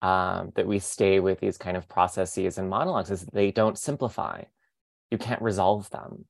um, 0.02 0.52
that 0.56 0.68
we 0.68 0.80
stay 0.80 1.20
with 1.20 1.40
these 1.40 1.58
kind 1.58 1.78
of 1.78 1.88
processes 1.88 2.58
and 2.58 2.70
monologues 2.70 3.12
is 3.12 3.26
they 3.26 3.52
don't 3.52 3.78
simplify. 3.78 4.44
You 5.12 5.18
can't 5.18 5.42
resolve 5.42 5.90
them. 5.90 6.26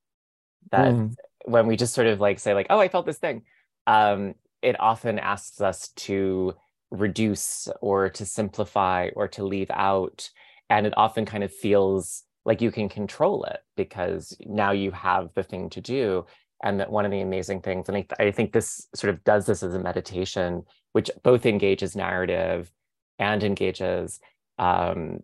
That 0.71 0.93
mm. 0.93 1.15
when 1.45 1.67
we 1.67 1.75
just 1.75 1.93
sort 1.93 2.07
of 2.07 2.19
like 2.19 2.39
say 2.39 2.53
like 2.53 2.67
oh 2.69 2.79
i 2.79 2.89
felt 2.89 3.05
this 3.05 3.19
thing 3.19 3.43
um, 3.85 4.35
it 4.61 4.77
often 4.81 5.17
asks 5.17 5.61
us 5.61 5.89
to 5.95 6.53
reduce 6.91 7.69
or 7.81 8.09
to 8.09 8.25
simplify 8.25 9.09
or 9.15 9.29
to 9.29 9.45
leave 9.45 9.71
out 9.71 10.29
and 10.69 10.85
it 10.85 10.93
often 10.97 11.25
kind 11.25 11.43
of 11.43 11.53
feels 11.53 12.23
like 12.45 12.61
you 12.61 12.71
can 12.71 12.89
control 12.89 13.43
it 13.43 13.59
because 13.75 14.35
now 14.45 14.71
you 14.71 14.91
have 14.91 15.29
the 15.35 15.43
thing 15.43 15.69
to 15.69 15.81
do. 15.81 16.25
And 16.63 16.79
that 16.79 16.91
one 16.91 17.05
of 17.05 17.11
the 17.11 17.21
amazing 17.21 17.61
things 17.61 17.87
and 17.87 17.97
I, 17.97 18.07
I 18.19 18.31
think 18.31 18.51
this 18.51 18.87
sort 18.95 19.13
of 19.13 19.23
does 19.23 19.45
this 19.45 19.61
as 19.61 19.75
a 19.75 19.79
meditation 19.79 20.63
which 20.93 21.11
both 21.23 21.45
engages 21.45 21.95
narrative 21.95 22.71
and 23.19 23.43
engages 23.43 24.19
um, 24.59 25.21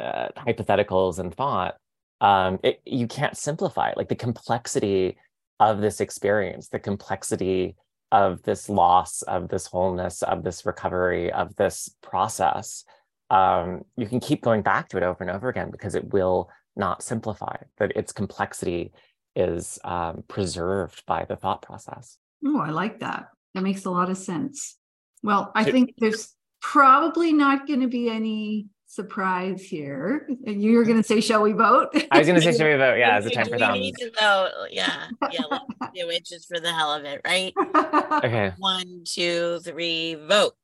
uh, 0.00 0.28
hypotheticals 0.36 1.18
and 1.18 1.34
thought 1.34 1.76
um, 2.20 2.58
it, 2.62 2.80
you 2.84 3.06
can't 3.06 3.36
simplify 3.36 3.90
it 3.90 3.96
like 3.96 4.08
the 4.08 4.14
complexity 4.14 5.16
of 5.60 5.80
this 5.80 6.00
experience 6.00 6.68
the 6.68 6.78
complexity 6.78 7.74
of 8.12 8.42
this 8.42 8.68
loss 8.68 9.22
of 9.22 9.48
this 9.48 9.66
wholeness 9.66 10.22
of 10.22 10.44
this 10.44 10.64
recovery 10.64 11.32
of 11.32 11.54
this 11.56 11.90
process 12.02 12.84
um, 13.30 13.82
you 13.96 14.06
can 14.06 14.20
keep 14.20 14.42
going 14.42 14.62
back 14.62 14.88
to 14.88 14.96
it 14.96 15.02
over 15.02 15.22
and 15.22 15.30
over 15.30 15.48
again 15.48 15.70
because 15.70 15.94
it 15.94 16.12
will 16.12 16.48
not 16.76 17.02
simplify 17.02 17.56
that 17.78 17.92
its 17.96 18.12
complexity 18.12 18.92
is 19.36 19.78
um, 19.84 20.22
preserved 20.28 21.04
by 21.06 21.24
the 21.24 21.36
thought 21.36 21.62
process 21.62 22.18
Oh, 22.46 22.60
I 22.60 22.70
like 22.70 23.00
that. 23.00 23.30
That 23.54 23.64
makes 23.64 23.84
a 23.84 23.90
lot 23.90 24.10
of 24.10 24.16
sense. 24.16 24.76
Well, 25.24 25.50
I 25.56 25.64
So- 25.64 25.72
think 25.72 25.94
there's 25.98 26.34
probably 26.60 27.32
not 27.32 27.66
going 27.66 27.80
to 27.80 27.88
be 27.88 28.08
any 28.08 28.66
surprise 28.86 29.62
here. 29.62 30.26
You're 30.44 30.84
going 30.84 30.96
to 30.96 31.02
say, 31.02 31.20
"Shall 31.20 31.42
we 31.42 31.52
vote?" 31.52 31.88
i 32.10 32.18
was 32.18 32.26
going 32.26 32.40
to 32.40 32.42
say 32.42 32.56
"Shall 32.56 32.68
we 32.70 32.76
vote 32.76 32.98
yeah 32.98 33.18
it's 33.18 33.26
a 33.26 33.30
time 33.30 33.46
for 33.46 33.52
we 33.52 33.58
thumbs 33.58 33.78
need 33.80 33.94
to 33.96 34.10
vote. 34.18 34.50
Yeah, 34.70 35.08
yeah, 35.30 35.42
let's 35.50 35.64
do 35.94 36.08
it 36.10 36.24
just 36.24 36.48
for 36.48 36.58
the 36.60 36.72
hell 36.72 36.92
of 36.94 37.04
it, 37.04 37.20
right? 37.24 37.52
okay 38.24 38.52
One, 38.58 39.02
two, 39.04 39.60
three, 39.64 40.14
vote. 40.14 40.54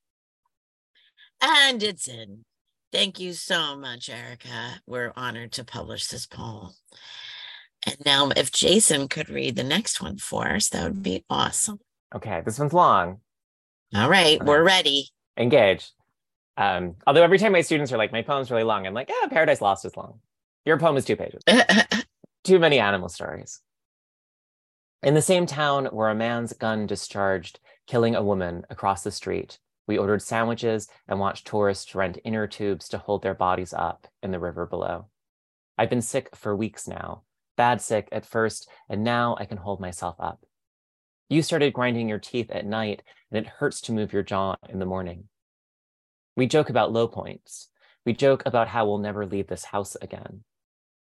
And 1.42 1.82
it's 1.82 2.08
in. 2.08 2.44
Thank 2.92 3.18
you 3.20 3.32
so 3.32 3.76
much, 3.76 4.08
Erica. 4.08 4.80
We're 4.86 5.12
honored 5.16 5.52
to 5.52 5.64
publish 5.64 6.06
this 6.06 6.26
poem. 6.26 6.70
And 7.86 7.96
now, 8.06 8.30
if 8.34 8.50
Jason 8.52 9.08
could 9.08 9.28
read 9.28 9.56
the 9.56 9.64
next 9.64 10.00
one 10.00 10.16
for 10.16 10.48
us, 10.48 10.68
that 10.70 10.84
would 10.84 11.02
be 11.02 11.24
awesome. 11.28 11.80
okay 12.14 12.40
this 12.44 12.58
one's 12.58 12.72
long 12.72 13.20
All 13.94 14.08
right, 14.08 14.40
Okay. 14.40 14.44
we're 14.48 14.64
ready. 14.64 15.08
Engage. 15.36 15.90
Um, 16.56 16.96
although 17.06 17.22
every 17.22 17.38
time 17.38 17.52
my 17.52 17.62
students 17.62 17.92
are 17.92 17.98
like, 17.98 18.12
my 18.12 18.22
poem's 18.22 18.50
really 18.50 18.62
long, 18.62 18.86
I'm 18.86 18.94
like, 18.94 19.08
yeah, 19.08 19.28
Paradise 19.28 19.60
Lost 19.60 19.84
is 19.84 19.96
long. 19.96 20.20
Your 20.64 20.78
poem 20.78 20.96
is 20.96 21.04
two 21.04 21.16
pages. 21.16 21.42
Too 22.44 22.58
many 22.58 22.78
animal 22.78 23.08
stories. 23.08 23.60
In 25.02 25.14
the 25.14 25.22
same 25.22 25.46
town 25.46 25.86
where 25.86 26.08
a 26.08 26.14
man's 26.14 26.52
gun 26.52 26.86
discharged, 26.86 27.60
killing 27.86 28.14
a 28.14 28.22
woman 28.22 28.64
across 28.70 29.02
the 29.02 29.10
street, 29.10 29.58
we 29.86 29.98
ordered 29.98 30.22
sandwiches 30.22 30.88
and 31.08 31.20
watched 31.20 31.46
tourists 31.46 31.94
rent 31.94 32.18
inner 32.24 32.46
tubes 32.46 32.88
to 32.88 32.98
hold 32.98 33.22
their 33.22 33.34
bodies 33.34 33.74
up 33.74 34.06
in 34.22 34.30
the 34.30 34.38
river 34.38 34.64
below. 34.64 35.08
I've 35.76 35.90
been 35.90 36.02
sick 36.02 36.34
for 36.34 36.56
weeks 36.56 36.88
now, 36.88 37.22
bad 37.56 37.82
sick 37.82 38.08
at 38.12 38.24
first, 38.24 38.68
and 38.88 39.04
now 39.04 39.36
I 39.38 39.44
can 39.44 39.58
hold 39.58 39.80
myself 39.80 40.16
up. 40.18 40.44
You 41.28 41.42
started 41.42 41.72
grinding 41.72 42.08
your 42.08 42.18
teeth 42.18 42.50
at 42.50 42.66
night, 42.66 43.02
and 43.34 43.44
it 43.44 43.54
hurts 43.54 43.80
to 43.80 43.92
move 43.92 44.12
your 44.12 44.22
jaw 44.22 44.54
in 44.68 44.78
the 44.78 44.86
morning. 44.86 45.24
We 46.36 46.46
joke 46.46 46.70
about 46.70 46.92
low 46.92 47.08
points. 47.08 47.68
We 48.06 48.12
joke 48.12 48.44
about 48.46 48.68
how 48.68 48.86
we'll 48.86 48.98
never 48.98 49.26
leave 49.26 49.48
this 49.48 49.64
house 49.64 49.96
again. 50.00 50.44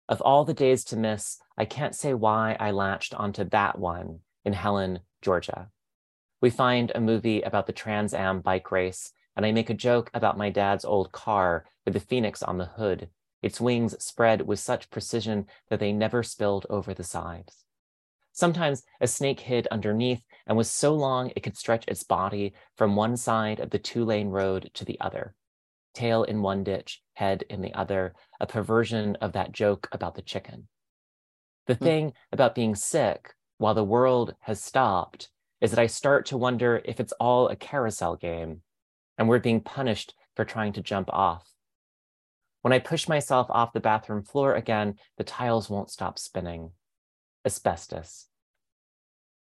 Of 0.07 0.21
all 0.21 0.45
the 0.45 0.53
days 0.53 0.85
to 0.85 0.99
miss, 0.99 1.39
I 1.57 1.65
can't 1.65 1.95
say 1.95 2.13
why 2.13 2.59
I 2.61 2.73
latched 2.73 3.15
onto 3.15 3.45
that 3.45 3.79
one 3.79 4.21
in 4.45 4.53
Helen, 4.53 5.01
Georgia. 5.23 5.71
We 6.43 6.51
find 6.51 6.93
a 6.95 7.01
movie 7.01 7.41
about 7.41 7.67
the 7.67 7.73
Trans 7.73 8.13
Am 8.13 8.41
bike 8.43 8.71
race, 8.71 9.13
and 9.35 9.47
I 9.47 9.53
make 9.53 9.71
a 9.71 9.75
joke 9.75 10.11
about 10.13 10.37
my 10.37 10.51
dad's 10.51 10.85
old 10.85 11.13
car 11.13 11.65
with 11.87 11.95
the 11.95 12.01
phoenix 12.01 12.43
on 12.43 12.59
the 12.59 12.67
hood, 12.67 13.09
its 13.41 13.63
wings 13.63 13.97
spread 14.05 14.43
with 14.43 14.59
such 14.59 14.91
precision 14.91 15.47
that 15.71 15.81
they 15.81 15.93
never 15.93 16.23
spilled 16.23 16.67
over 16.69 16.93
the 16.93 17.05
sides. 17.05 17.65
Sometimes 18.41 18.85
a 19.03 19.07
snake 19.07 19.41
hid 19.41 19.67
underneath 19.71 20.25
and 20.47 20.57
was 20.57 20.71
so 20.71 20.95
long 20.95 21.31
it 21.37 21.43
could 21.43 21.59
stretch 21.59 21.85
its 21.87 22.03
body 22.05 22.55
from 22.75 22.97
one 22.97 23.19
side 23.19 23.61
of 23.61 23.69
the 23.69 23.79
two 23.79 24.03
lane 24.03 24.31
road 24.31 24.71
to 24.73 24.85
the 24.87 24.99
other. 24.99 25.35
Tail 25.93 26.23
in 26.25 26.41
one 26.41 26.65
ditch, 26.65 27.03
head 27.13 27.45
in 27.51 27.61
the 27.61 27.75
other, 27.75 28.15
a 28.41 28.47
perversion 28.47 29.17
of 29.17 29.33
that 29.35 29.53
joke 29.53 29.91
about 29.93 30.15
the 30.15 30.23
chicken. 30.23 30.69
The 31.67 31.75
Hmm. 31.75 31.85
thing 31.85 32.13
about 32.33 32.55
being 32.55 32.75
sick 32.75 33.35
while 33.59 33.75
the 33.75 33.85
world 33.85 34.35
has 34.41 34.65
stopped 34.65 35.29
is 35.61 35.71
that 35.71 35.79
I 35.79 35.87
start 35.87 36.25
to 36.29 36.39
wonder 36.39 36.81
if 36.87 36.99
it's 36.99 37.13
all 37.21 37.49
a 37.49 37.57
carousel 37.57 38.17
game 38.17 38.63
and 39.19 39.29
we're 39.29 39.39
being 39.39 39.61
punished 39.61 40.15
for 40.35 40.47
trying 40.47 40.73
to 40.73 40.81
jump 40.81 41.13
off. 41.13 41.53
When 42.63 42.73
I 42.73 42.79
push 42.79 43.07
myself 43.07 43.49
off 43.51 43.75
the 43.75 43.81
bathroom 43.81 44.23
floor 44.23 44.55
again, 44.55 44.99
the 45.19 45.25
tiles 45.25 45.69
won't 45.69 45.91
stop 45.91 46.19
spinning. 46.19 46.73
Asbestos. 47.45 48.30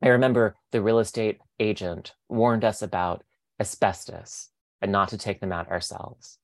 I 0.01 0.09
remember 0.09 0.55
the 0.71 0.81
real 0.81 0.99
estate 0.99 1.39
agent 1.59 2.13
warned 2.27 2.65
us 2.65 2.81
about 2.81 3.23
asbestos 3.59 4.49
and 4.81 4.91
not 4.91 5.09
to 5.09 5.17
take 5.17 5.39
them 5.39 5.51
out 5.51 5.69
ourselves. 5.69 6.39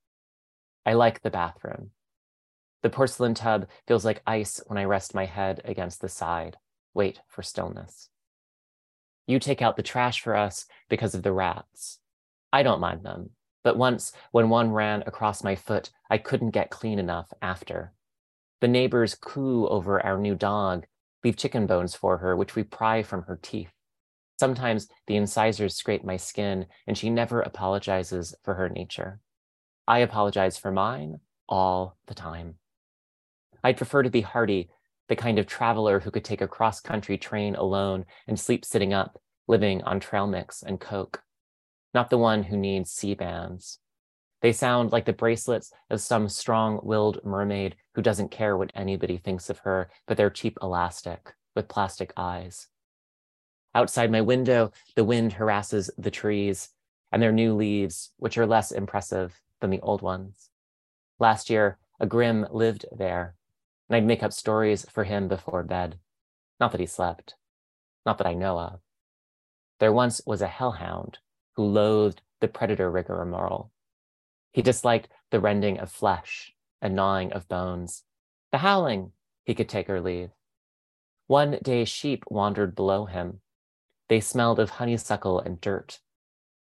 I 0.85 0.93
like 0.93 1.21
the 1.21 1.31
bathroom. 1.31 1.91
The 2.83 2.89
porcelain 2.91 3.33
tub 3.33 3.67
feels 3.87 4.05
like 4.05 4.21
ice 4.27 4.61
when 4.67 4.77
I 4.77 4.83
rest 4.83 5.15
my 5.15 5.25
head 5.25 5.61
against 5.65 6.01
the 6.01 6.09
side, 6.09 6.57
wait 6.93 7.19
for 7.27 7.41
stillness. 7.41 8.09
You 9.25 9.39
take 9.39 9.61
out 9.61 9.75
the 9.75 9.83
trash 9.83 10.21
for 10.21 10.35
us 10.35 10.65
because 10.87 11.15
of 11.15 11.23
the 11.23 11.33
rats. 11.33 11.99
I 12.53 12.63
don't 12.63 12.79
mind 12.79 13.03
them, 13.03 13.31
but 13.63 13.77
once 13.77 14.13
when 14.31 14.49
one 14.49 14.71
ran 14.71 15.03
across 15.05 15.43
my 15.43 15.55
foot, 15.55 15.89
I 16.09 16.19
couldn't 16.19 16.51
get 16.51 16.69
clean 16.69 16.99
enough 16.99 17.33
after. 17.41 17.93
The 18.61 18.67
neighbors 18.67 19.15
coo 19.15 19.67
over 19.67 20.03
our 20.05 20.17
new 20.17 20.35
dog, 20.35 20.85
leave 21.27 21.35
chicken 21.35 21.67
bones 21.67 21.93
for 21.93 22.19
her, 22.19 22.37
which 22.37 22.55
we 22.55 22.63
pry 22.63 23.03
from 23.03 23.23
her 23.23 23.37
teeth. 23.41 23.73
Sometimes 24.39 24.87
the 25.07 25.17
incisors 25.17 25.75
scrape 25.75 26.05
my 26.05 26.15
skin, 26.15 26.65
and 26.87 26.97
she 26.97 27.09
never 27.09 27.41
apologizes 27.41 28.33
for 28.43 28.53
her 28.53 28.69
nature. 28.69 29.19
I 29.85 29.99
apologize 29.99 30.57
for 30.57 30.71
mine 30.71 31.19
all 31.49 31.97
the 32.07 32.13
time. 32.13 32.55
I'd 33.61 33.75
prefer 33.75 34.03
to 34.03 34.09
be 34.09 34.21
hardy, 34.21 34.69
the 35.09 35.17
kind 35.17 35.37
of 35.37 35.47
traveler 35.47 35.99
who 35.99 36.11
could 36.11 36.23
take 36.23 36.39
a 36.39 36.47
cross 36.47 36.79
country 36.79 37.17
train 37.17 37.55
alone 37.55 38.05
and 38.25 38.39
sleep 38.39 38.63
sitting 38.63 38.93
up, 38.93 39.19
living 39.49 39.81
on 39.83 39.99
trail 39.99 40.27
mix 40.27 40.63
and 40.63 40.79
coke. 40.79 41.23
Not 41.93 42.09
the 42.09 42.17
one 42.17 42.43
who 42.43 42.55
needs 42.55 42.89
sea 42.89 43.15
bands. 43.15 43.79
They 44.41 44.51
sound 44.51 44.91
like 44.91 45.05
the 45.05 45.13
bracelets 45.13 45.71
of 45.89 46.01
some 46.01 46.29
strong 46.29 46.79
willed 46.83 47.23
mermaid 47.23 47.75
who 47.95 48.01
doesn't 48.01 48.29
care 48.29 48.55
what 48.55 48.71
anybody 48.75 49.17
thinks 49.17 49.49
of 49.49 49.59
her, 49.59 49.89
but 50.05 50.15
they're 50.15 50.29
cheap 50.29 50.57
elastic 50.61 51.33
with 51.55 51.67
plastic 51.67 52.13
eyes. 52.15 52.67
Outside 53.73 54.11
my 54.11 54.21
window, 54.21 54.71
the 54.95 55.03
wind 55.03 55.33
harasses 55.33 55.89
the 55.97 56.11
trees 56.11 56.69
and 57.11 57.21
their 57.21 57.31
new 57.31 57.55
leaves, 57.55 58.11
which 58.17 58.37
are 58.37 58.45
less 58.45 58.71
impressive 58.71 59.41
than 59.59 59.69
the 59.69 59.81
old 59.81 60.01
ones. 60.01 60.49
Last 61.19 61.49
year, 61.49 61.79
a 61.99 62.05
grim 62.05 62.45
lived 62.51 62.85
there, 62.95 63.35
and 63.89 63.95
I'd 63.95 64.05
make 64.05 64.21
up 64.21 64.33
stories 64.33 64.85
for 64.89 65.03
him 65.03 65.27
before 65.27 65.63
bed. 65.63 65.97
Not 66.59 66.71
that 66.71 66.81
he 66.81 66.85
slept, 66.85 67.35
not 68.05 68.17
that 68.19 68.27
I 68.27 68.33
know 68.33 68.59
of. 68.59 68.79
There 69.79 69.93
once 69.93 70.21
was 70.25 70.41
a 70.41 70.47
hellhound 70.47 71.19
who 71.55 71.65
loathed 71.65 72.21
the 72.39 72.47
predator 72.47 72.91
rigmarole. 72.91 73.71
He 74.57 74.63
disliked 74.63 75.09
the 75.29 75.39
rending 75.39 75.77
of 75.77 75.91
flesh 75.91 76.55
and 76.81 76.95
gnawing 76.95 77.31
of 77.31 77.47
bones. 77.47 78.05
The 78.51 78.57
howling, 78.57 79.11
he 79.43 79.53
could 79.53 79.69
take 79.69 79.87
or 79.87 80.01
leave. 80.01 80.31
One 81.27 81.59
day 81.61 81.85
sheep 81.85 82.23
wandered 82.27 82.73
below 82.73 83.05
him. 83.05 83.41
They 84.09 84.19
smelled 84.19 84.59
of 84.59 84.71
honeysuckle 84.71 85.41
and 85.41 85.61
dirt. 85.61 85.99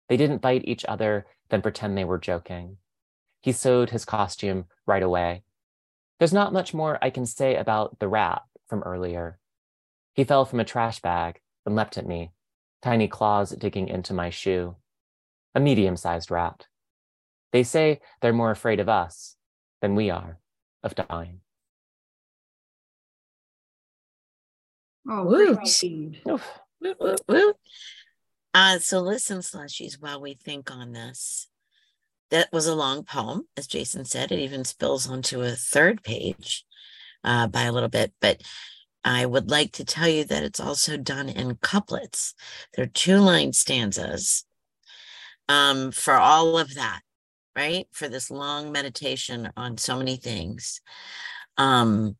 They 0.09 0.17
didn't 0.17 0.41
bite 0.41 0.63
each 0.67 0.83
other, 0.85 1.27
then 1.49 1.61
pretend 1.61 1.95
they 1.95 2.03
were 2.03 2.17
joking. 2.17 2.77
He 3.41 3.51
sewed 3.51 3.91
his 3.91 4.05
costume 4.05 4.65
right 4.87 5.03
away. 5.03 5.43
There's 6.17 6.33
not 6.33 6.51
much 6.51 6.73
more 6.73 6.97
I 6.99 7.11
can 7.11 7.27
say 7.27 7.57
about 7.57 7.99
the 7.99 8.07
rat 8.07 8.41
from 8.65 8.81
earlier. 8.81 9.37
He 10.15 10.23
fell 10.23 10.45
from 10.45 10.59
a 10.59 10.65
trash 10.65 10.99
bag 10.99 11.41
and 11.63 11.75
leapt 11.75 11.99
at 11.99 12.07
me, 12.07 12.31
tiny 12.81 13.07
claws 13.07 13.51
digging 13.51 13.87
into 13.87 14.15
my 14.15 14.31
shoe. 14.31 14.77
A 15.53 15.59
medium 15.59 15.95
sized 15.95 16.31
rat. 16.31 16.65
They 17.53 17.63
say 17.63 18.01
they're 18.21 18.33
more 18.33 18.51
afraid 18.51 18.81
of 18.81 18.89
us 18.89 19.37
than 19.81 19.95
we 19.95 20.09
are 20.09 20.39
of 20.83 20.95
dying. 20.95 21.39
Oh, 25.09 25.23
Woot. 25.23 25.59
indeed. 25.59 26.21
Oof. 26.27 26.45
Woo, 26.81 26.95
woo, 26.99 27.15
woo. 27.29 27.53
Uh, 28.53 28.79
so 28.79 28.99
listen, 28.99 29.39
slushies, 29.39 30.01
while 30.01 30.19
we 30.19 30.33
think 30.33 30.71
on 30.71 30.91
this. 30.91 31.47
That 32.31 32.51
was 32.51 32.65
a 32.65 32.73
long 32.75 33.03
poem, 33.03 33.47
as 33.55 33.67
Jason 33.67 34.05
said. 34.05 34.31
It 34.31 34.39
even 34.39 34.65
spills 34.65 35.07
onto 35.07 35.41
a 35.41 35.51
third 35.51 36.03
page 36.03 36.65
uh, 37.23 37.45
by 37.47 37.63
a 37.63 37.71
little 37.71 37.89
bit, 37.89 38.11
but 38.19 38.41
I 39.03 39.25
would 39.25 39.51
like 39.51 39.73
to 39.73 39.85
tell 39.85 40.07
you 40.07 40.23
that 40.25 40.43
it's 40.43 40.59
also 40.59 40.97
done 40.97 41.29
in 41.29 41.57
couplets. 41.57 42.33
They're 42.73 42.87
two 42.87 43.17
line 43.17 43.53
stanzas 43.53 44.45
um, 45.47 45.91
for 45.91 46.15
all 46.15 46.57
of 46.57 46.73
that, 46.75 47.01
right? 47.55 47.87
For 47.91 48.07
this 48.07 48.31
long 48.31 48.71
meditation 48.71 49.51
on 49.55 49.77
so 49.77 49.97
many 49.97 50.17
things. 50.17 50.81
Um, 51.57 52.17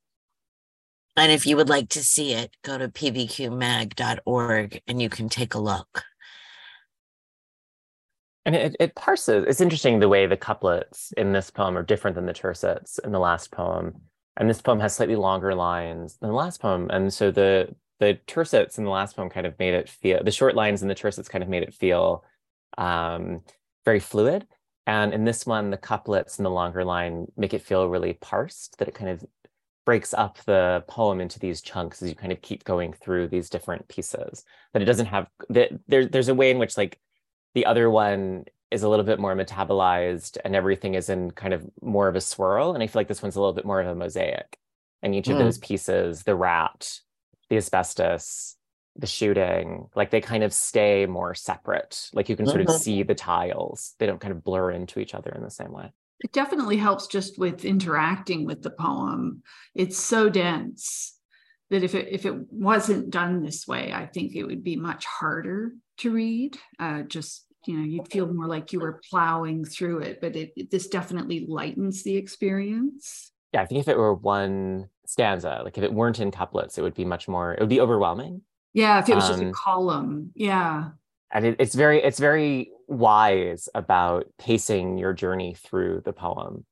and 1.16 1.32
if 1.32 1.46
you 1.46 1.58
would 1.58 1.70
like 1.70 1.90
to 1.90 2.04
see 2.04 2.34
it, 2.34 2.56
go 2.64 2.78
to 2.78 2.88
pbqmag.org 2.90 4.82
and 4.88 5.02
you 5.02 5.10
can 5.10 5.30
take 5.30 5.54
a 5.54 5.60
look. 5.60 6.04
And 8.46 8.56
it, 8.56 8.76
it 8.80 8.96
parses. 8.96 9.46
It's 9.48 9.62
interesting 9.62 10.00
the 10.00 10.10
way 10.10 10.26
the 10.26 10.36
couplets 10.36 11.14
in 11.16 11.32
this 11.32 11.50
poem 11.50 11.78
are 11.78 11.84
different 11.84 12.16
than 12.16 12.26
the 12.26 12.34
tercets 12.34 13.00
in 13.00 13.12
the 13.12 13.20
last 13.20 13.52
poem. 13.52 14.02
And 14.36 14.50
this 14.50 14.62
poem 14.62 14.80
has 14.80 14.96
slightly 14.96 15.16
longer 15.16 15.56
lines 15.56 16.18
than 16.18 16.30
the 16.30 16.36
last 16.36 16.60
poem. 16.60 16.90
And 16.90 17.14
so 17.14 17.32
the 17.32 17.74
the 18.00 18.20
tercets 18.28 18.78
in 18.78 18.84
the 18.84 18.90
last 18.90 19.16
poem 19.16 19.30
kind 19.30 19.46
of 19.46 19.58
made 19.60 19.74
it 19.74 19.88
feel 19.88 20.22
the 20.24 20.32
short 20.32 20.56
lines 20.56 20.82
in 20.82 20.90
the 20.90 20.96
tercets 20.96 21.30
kind 21.30 21.44
of 21.44 21.50
made 21.50 21.64
it 21.64 21.74
feel 21.74 22.26
um, 22.78 23.42
very 23.86 24.00
fluid. 24.00 24.46
And 24.86 25.14
in 25.14 25.24
this 25.24 25.46
one, 25.46 25.70
the 25.70 25.78
couplets 25.78 26.38
and 26.38 26.46
the 26.46 26.50
longer 26.50 26.84
line 26.84 27.28
make 27.38 27.54
it 27.54 27.62
feel 27.62 27.88
really 27.88 28.14
parsed, 28.14 28.78
that 28.80 28.88
it 28.88 28.94
kind 28.94 29.10
of 29.10 29.24
breaks 29.86 30.14
up 30.14 30.38
the 30.46 30.84
poem 30.88 31.20
into 31.20 31.40
these 31.40 31.62
chunks 31.62 32.02
as 32.02 32.10
you 32.10 32.16
kind 32.16 32.32
of 32.32 32.42
keep 32.42 32.64
going 32.64 32.94
through 32.94 33.28
these 33.28 33.50
different 33.50 33.88
pieces. 33.88 34.44
That 34.74 34.82
it 34.82 34.86
doesn't 34.86 35.08
have 35.08 35.28
that 35.50 35.72
there, 35.88 36.06
there's 36.06 36.30
a 36.30 36.36
way 36.36 36.52
in 36.52 36.58
which 36.58 36.78
like 36.78 37.00
the 37.54 37.66
other 37.66 37.90
one 37.90 38.46
is 38.72 38.84
a 38.84 38.90
little 38.90 39.06
bit 39.06 39.20
more 39.20 39.36
metabolized 39.36 40.38
and 40.44 40.56
everything 40.56 40.96
is 40.96 41.10
in 41.10 41.32
kind 41.32 41.54
of 41.54 41.64
more 41.82 42.08
of 42.08 42.16
a 42.16 42.22
swirl. 42.22 42.74
And 42.74 42.82
I 42.82 42.88
feel 42.88 43.00
like 43.00 43.08
this 43.08 43.22
one's 43.22 43.36
a 43.36 43.40
little 43.40 43.54
bit 43.54 43.66
more 43.66 43.80
of 43.80 43.88
a 43.88 43.96
mosaic. 43.96 44.58
And 45.02 45.14
each 45.14 45.30
of 45.30 45.36
Mm. 45.36 45.40
those 45.40 45.58
pieces, 45.60 46.24
the 46.24 46.36
rat, 46.36 47.00
the 47.50 47.58
asbestos, 47.58 48.56
the 48.96 49.08
shooting, 49.08 49.90
like 49.96 50.12
they 50.12 50.22
kind 50.22 50.44
of 50.44 50.54
stay 50.54 51.06
more 51.08 51.34
separate. 51.34 52.10
Like 52.14 52.30
you 52.30 52.36
can 52.36 52.46
sort 52.46 52.62
of 52.62 52.68
Mhm. 52.68 52.80
see 52.80 53.04
the 53.04 53.16
tiles. 53.16 53.96
They 53.98 54.06
don't 54.06 54.20
kind 54.22 54.32
of 54.32 54.44
blur 54.44 54.72
into 54.72 55.00
each 55.00 55.16
other 55.16 55.32
in 55.32 55.42
the 55.44 55.50
same 55.50 55.72
way. 55.72 55.92
It 56.20 56.32
definitely 56.32 56.78
helps 56.78 57.08
just 57.08 57.38
with 57.40 57.66
interacting 57.66 58.46
with 58.46 58.62
the 58.62 58.70
poem. 58.70 59.42
It's 59.76 59.98
so 59.98 60.30
dense 60.30 61.18
that 61.70 61.84
if 61.84 61.96
it 61.96 62.08
if 62.12 62.26
it 62.26 62.36
wasn't 62.52 63.10
done 63.10 63.42
this 63.42 63.68
way, 63.68 63.92
I 63.92 64.06
think 64.06 64.36
it 64.36 64.44
would 64.44 64.64
be 64.64 64.76
much 64.76 65.06
harder 65.06 65.74
to 65.98 66.12
read. 66.12 66.58
Uh, 66.80 67.02
just 67.02 67.46
you 67.66 67.78
know, 67.78 67.84
you'd 67.84 68.12
feel 68.12 68.32
more 68.32 68.46
like 68.48 68.74
you 68.74 68.80
were 68.82 69.02
plowing 69.10 69.64
through 69.66 70.00
it. 70.00 70.20
But 70.22 70.36
it, 70.36 70.52
it- 70.56 70.70
this 70.70 70.88
definitely 70.88 71.46
lightens 71.48 72.04
the 72.04 72.16
experience. 72.18 73.32
Yeah, 73.54 73.62
I 73.62 73.66
think 73.66 73.80
if 73.80 73.88
it 73.88 73.98
were 73.98 74.14
one 74.14 74.90
stanza, 75.06 75.62
like 75.64 75.78
if 75.78 75.84
it 75.84 75.94
weren't 75.94 76.20
in 76.20 76.30
couplets, 76.32 76.78
it 76.78 76.82
would 76.82 76.94
be 76.94 77.06
much 77.06 77.28
more, 77.28 77.54
it 77.54 77.60
would 77.60 77.70
be 77.70 77.80
overwhelming. 77.82 78.42
Yeah, 78.74 79.00
if 79.00 79.10
it 79.10 79.16
was 79.16 79.28
just 79.28 79.42
a 79.42 79.46
Um, 79.46 79.52
column. 79.52 80.32
Yeah. 80.36 80.92
and 81.32 81.46
it, 81.46 81.56
it's 81.60 81.76
very 81.76 82.02
it's 82.04 82.20
very 82.20 82.72
wise 82.88 83.70
about 83.76 84.26
pacing 84.38 84.98
your 84.98 85.14
journey 85.14 85.54
through 85.56 86.02
the 86.06 86.14
poem 86.14 86.66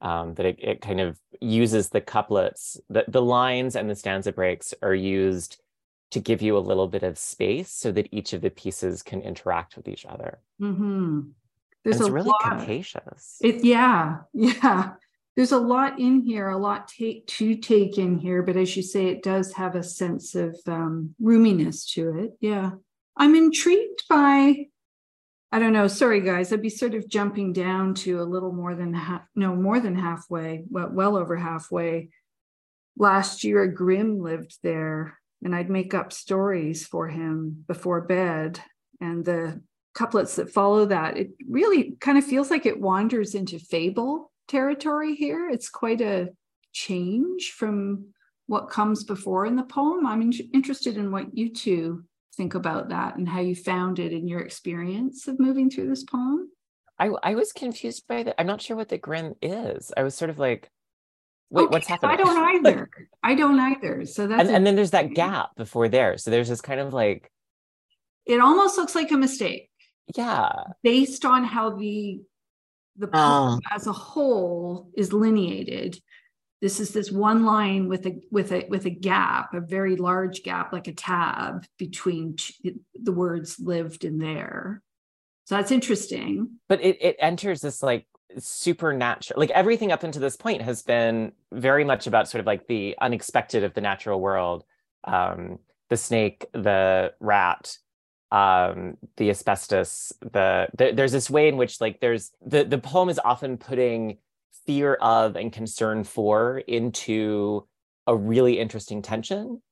um, 0.00 0.34
that 0.34 0.46
it, 0.46 0.58
it 0.60 0.80
kind 0.80 1.00
of 1.00 1.18
uses 1.40 1.88
the 1.90 2.00
couplets 2.00 2.78
the, 2.90 3.04
the 3.08 3.22
lines 3.22 3.74
and 3.76 3.88
the 3.90 3.94
stanza 3.94 4.32
breaks 4.32 4.74
are 4.82 4.94
used 4.94 5.60
to 6.10 6.20
give 6.20 6.42
you 6.42 6.56
a 6.56 6.60
little 6.60 6.86
bit 6.86 7.02
of 7.02 7.18
space 7.18 7.70
so 7.72 7.90
that 7.92 8.08
each 8.12 8.32
of 8.32 8.40
the 8.42 8.50
pieces 8.50 9.02
can 9.02 9.20
interact 9.22 9.76
with 9.76 9.88
each 9.88 10.06
other 10.06 10.38
hmm 10.60 11.20
And 11.20 11.34
There's 11.84 12.00
it's 12.00 12.08
a 12.08 12.12
really 12.12 12.28
lot. 12.30 12.40
capacious 12.42 13.36
It 13.40 13.64
yeah, 13.64 14.18
yeah. 14.32 14.92
There's 15.36 15.52
a 15.52 15.58
lot 15.58 15.98
in 15.98 16.20
here, 16.20 16.48
a 16.48 16.56
lot 16.56 16.86
take 16.86 17.26
to 17.26 17.56
take 17.56 17.98
in 17.98 18.18
here, 18.18 18.42
but 18.42 18.56
as 18.56 18.76
you 18.76 18.82
say, 18.82 19.06
it 19.06 19.22
does 19.22 19.52
have 19.54 19.74
a 19.74 19.82
sense 19.82 20.36
of 20.36 20.56
um, 20.66 21.14
roominess 21.20 21.92
to 21.94 22.18
it. 22.18 22.32
Yeah, 22.40 22.72
I'm 23.16 23.34
intrigued 23.34 24.04
by. 24.08 24.66
I 25.50 25.58
don't 25.58 25.72
know. 25.72 25.88
Sorry, 25.88 26.20
guys. 26.20 26.52
I'd 26.52 26.62
be 26.62 26.68
sort 26.68 26.94
of 26.94 27.08
jumping 27.08 27.52
down 27.52 27.94
to 27.94 28.20
a 28.20 28.24
little 28.24 28.52
more 28.52 28.74
than 28.74 28.94
half, 28.94 29.22
no, 29.34 29.56
more 29.56 29.80
than 29.80 29.96
halfway, 29.96 30.64
well, 30.70 30.90
well 30.90 31.16
over 31.16 31.36
halfway. 31.36 32.10
Last 32.96 33.42
year, 33.42 33.62
a 33.62 33.72
Grimm 33.72 34.20
lived 34.20 34.58
there, 34.62 35.18
and 35.42 35.54
I'd 35.54 35.70
make 35.70 35.94
up 35.94 36.12
stories 36.12 36.86
for 36.86 37.08
him 37.08 37.64
before 37.66 38.02
bed. 38.02 38.60
And 39.00 39.24
the 39.24 39.62
couplets 39.94 40.36
that 40.36 40.52
follow 40.52 40.86
that, 40.86 41.16
it 41.16 41.30
really 41.48 41.96
kind 42.00 42.18
of 42.18 42.24
feels 42.24 42.50
like 42.50 42.66
it 42.66 42.80
wanders 42.80 43.34
into 43.34 43.58
fable 43.58 44.32
territory 44.48 45.14
here. 45.14 45.48
It's 45.50 45.68
quite 45.68 46.00
a 46.00 46.28
change 46.72 47.52
from 47.52 48.06
what 48.46 48.70
comes 48.70 49.04
before 49.04 49.46
in 49.46 49.56
the 49.56 49.62
poem. 49.62 50.06
I'm 50.06 50.22
in- 50.22 50.50
interested 50.52 50.96
in 50.96 51.10
what 51.10 51.36
you 51.36 51.52
two 51.52 52.04
think 52.36 52.54
about 52.54 52.88
that 52.90 53.16
and 53.16 53.28
how 53.28 53.40
you 53.40 53.54
found 53.54 53.98
it 53.98 54.12
in 54.12 54.26
your 54.26 54.40
experience 54.40 55.28
of 55.28 55.38
moving 55.38 55.70
through 55.70 55.88
this 55.88 56.02
poem. 56.04 56.50
I, 56.98 57.10
I 57.22 57.34
was 57.34 57.52
confused 57.52 58.06
by 58.06 58.22
that 58.22 58.40
i'm 58.40 58.46
not 58.46 58.62
sure 58.62 58.76
what 58.76 58.88
the 58.88 58.98
grin 58.98 59.34
is 59.42 59.92
i 59.96 60.04
was 60.04 60.14
sort 60.14 60.30
of 60.30 60.38
like 60.38 60.70
wait 61.50 61.68
what's 61.70 61.88
happening 61.88 62.12
I 62.12 62.16
don't 62.16 62.38
either. 62.66 62.88
I 63.20 63.34
don't 63.34 63.58
either. 63.58 64.06
So 64.06 64.28
that's 64.28 64.40
and, 64.42 64.50
a- 64.50 64.52
and 64.54 64.64
then 64.66 64.76
there's 64.76 64.92
that 64.92 65.12
gap 65.12 65.56
before 65.56 65.88
there 65.88 66.16
so 66.18 66.30
there's 66.30 66.48
this 66.48 66.60
kind 66.60 66.78
of 66.78 66.92
like 66.92 67.28
it 68.26 68.38
almost 68.40 68.76
looks 68.78 68.94
like 68.94 69.10
a 69.10 69.16
mistake 69.16 69.70
yeah 70.16 70.50
based 70.84 71.24
on 71.24 71.42
how 71.44 71.70
the 71.70 72.20
the 72.96 73.08
poem 73.08 73.60
as 73.70 73.86
a 73.86 73.92
whole 73.92 74.90
is 74.94 75.12
lineated. 75.12 75.98
This 76.60 76.80
is 76.80 76.92
this 76.92 77.10
one 77.10 77.44
line 77.44 77.88
with 77.88 78.06
a 78.06 78.20
with 78.30 78.52
a 78.52 78.66
with 78.68 78.86
a 78.86 78.90
gap 78.90 79.52
a 79.52 79.60
very 79.60 79.96
large 79.96 80.42
gap 80.42 80.72
like 80.72 80.88
a 80.88 80.92
tab 80.92 81.66
between 81.78 82.36
the 82.94 83.12
words 83.12 83.58
lived 83.60 84.04
and 84.04 84.20
there. 84.20 84.82
So 85.44 85.56
that's 85.56 85.72
interesting. 85.72 86.58
But 86.68 86.80
it, 86.82 86.96
it 87.02 87.16
enters 87.18 87.60
this 87.60 87.82
like 87.82 88.06
supernatural 88.38 89.38
like 89.38 89.50
everything 89.50 89.92
up 89.92 90.02
until 90.02 90.22
this 90.22 90.36
point 90.36 90.62
has 90.62 90.82
been 90.82 91.32
very 91.52 91.84
much 91.84 92.06
about 92.06 92.28
sort 92.28 92.40
of 92.40 92.46
like 92.46 92.66
the 92.66 92.96
unexpected 93.00 93.62
of 93.64 93.74
the 93.74 93.80
natural 93.80 94.20
world. 94.20 94.64
Um 95.04 95.58
the 95.90 95.96
snake 95.98 96.46
the 96.52 97.12
rat 97.20 97.76
um 98.34 98.96
the 99.16 99.30
asbestos 99.30 100.12
the, 100.20 100.68
the 100.76 100.92
there's 100.94 101.12
this 101.12 101.30
way 101.30 101.48
in 101.48 101.56
which 101.56 101.80
like 101.80 102.00
there's 102.00 102.32
the 102.44 102.64
the 102.64 102.78
poem 102.78 103.08
is 103.08 103.20
often 103.24 103.56
putting 103.58 104.18
fear 104.66 104.94
of 104.94 105.36
and 105.36 105.52
concern 105.52 106.04
for 106.04 106.58
into 106.66 107.66
a 108.06 108.16
really 108.16 108.58
interesting 108.58 109.02
tension 109.02 109.62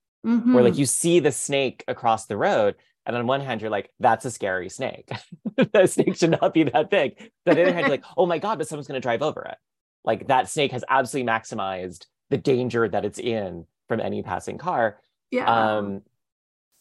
where 0.51 0.63
like 0.65 0.75
Mhm. 0.75 0.79
you 0.79 0.87
see 0.87 1.21
the 1.21 1.33
snake 1.33 1.85
across 1.89 2.27
the 2.27 2.37
road 2.37 2.77
And 3.07 3.17
on 3.17 3.27
one 3.27 3.41
hand, 3.41 3.61
you're 3.63 3.71
like, 3.79 3.91
that's 3.99 4.25
a 4.25 4.31
scary 4.31 4.69
snake. 4.69 5.11
that 5.73 5.91
snake 5.91 6.17
should 6.17 6.39
not 6.41 6.55
be 6.55 6.63
that 6.65 6.89
big. 6.91 7.17
But 7.45 7.53
on 7.53 7.57
the 7.57 7.63
other 7.63 7.73
hand, 7.73 7.87
you're 7.87 7.97
like, 7.97 8.05
oh 8.17 8.27
my 8.27 8.39
God, 8.39 8.59
but 8.59 8.69
someone's 8.69 8.87
going 8.87 9.01
to 9.03 9.09
drive 9.09 9.23
over 9.23 9.43
it. 9.45 9.59
Like 10.05 10.29
that 10.29 10.49
snake 10.49 10.71
has 10.73 10.85
absolutely 10.89 11.29
maximized 11.33 12.07
the 12.31 12.39
danger 12.39 12.89
that 12.89 13.05
it's 13.05 13.19
in 13.19 13.67
from 13.89 14.01
any 14.01 14.23
passing 14.23 14.57
car. 14.59 15.01
Yeah. 15.33 15.51
Um, 15.79 16.03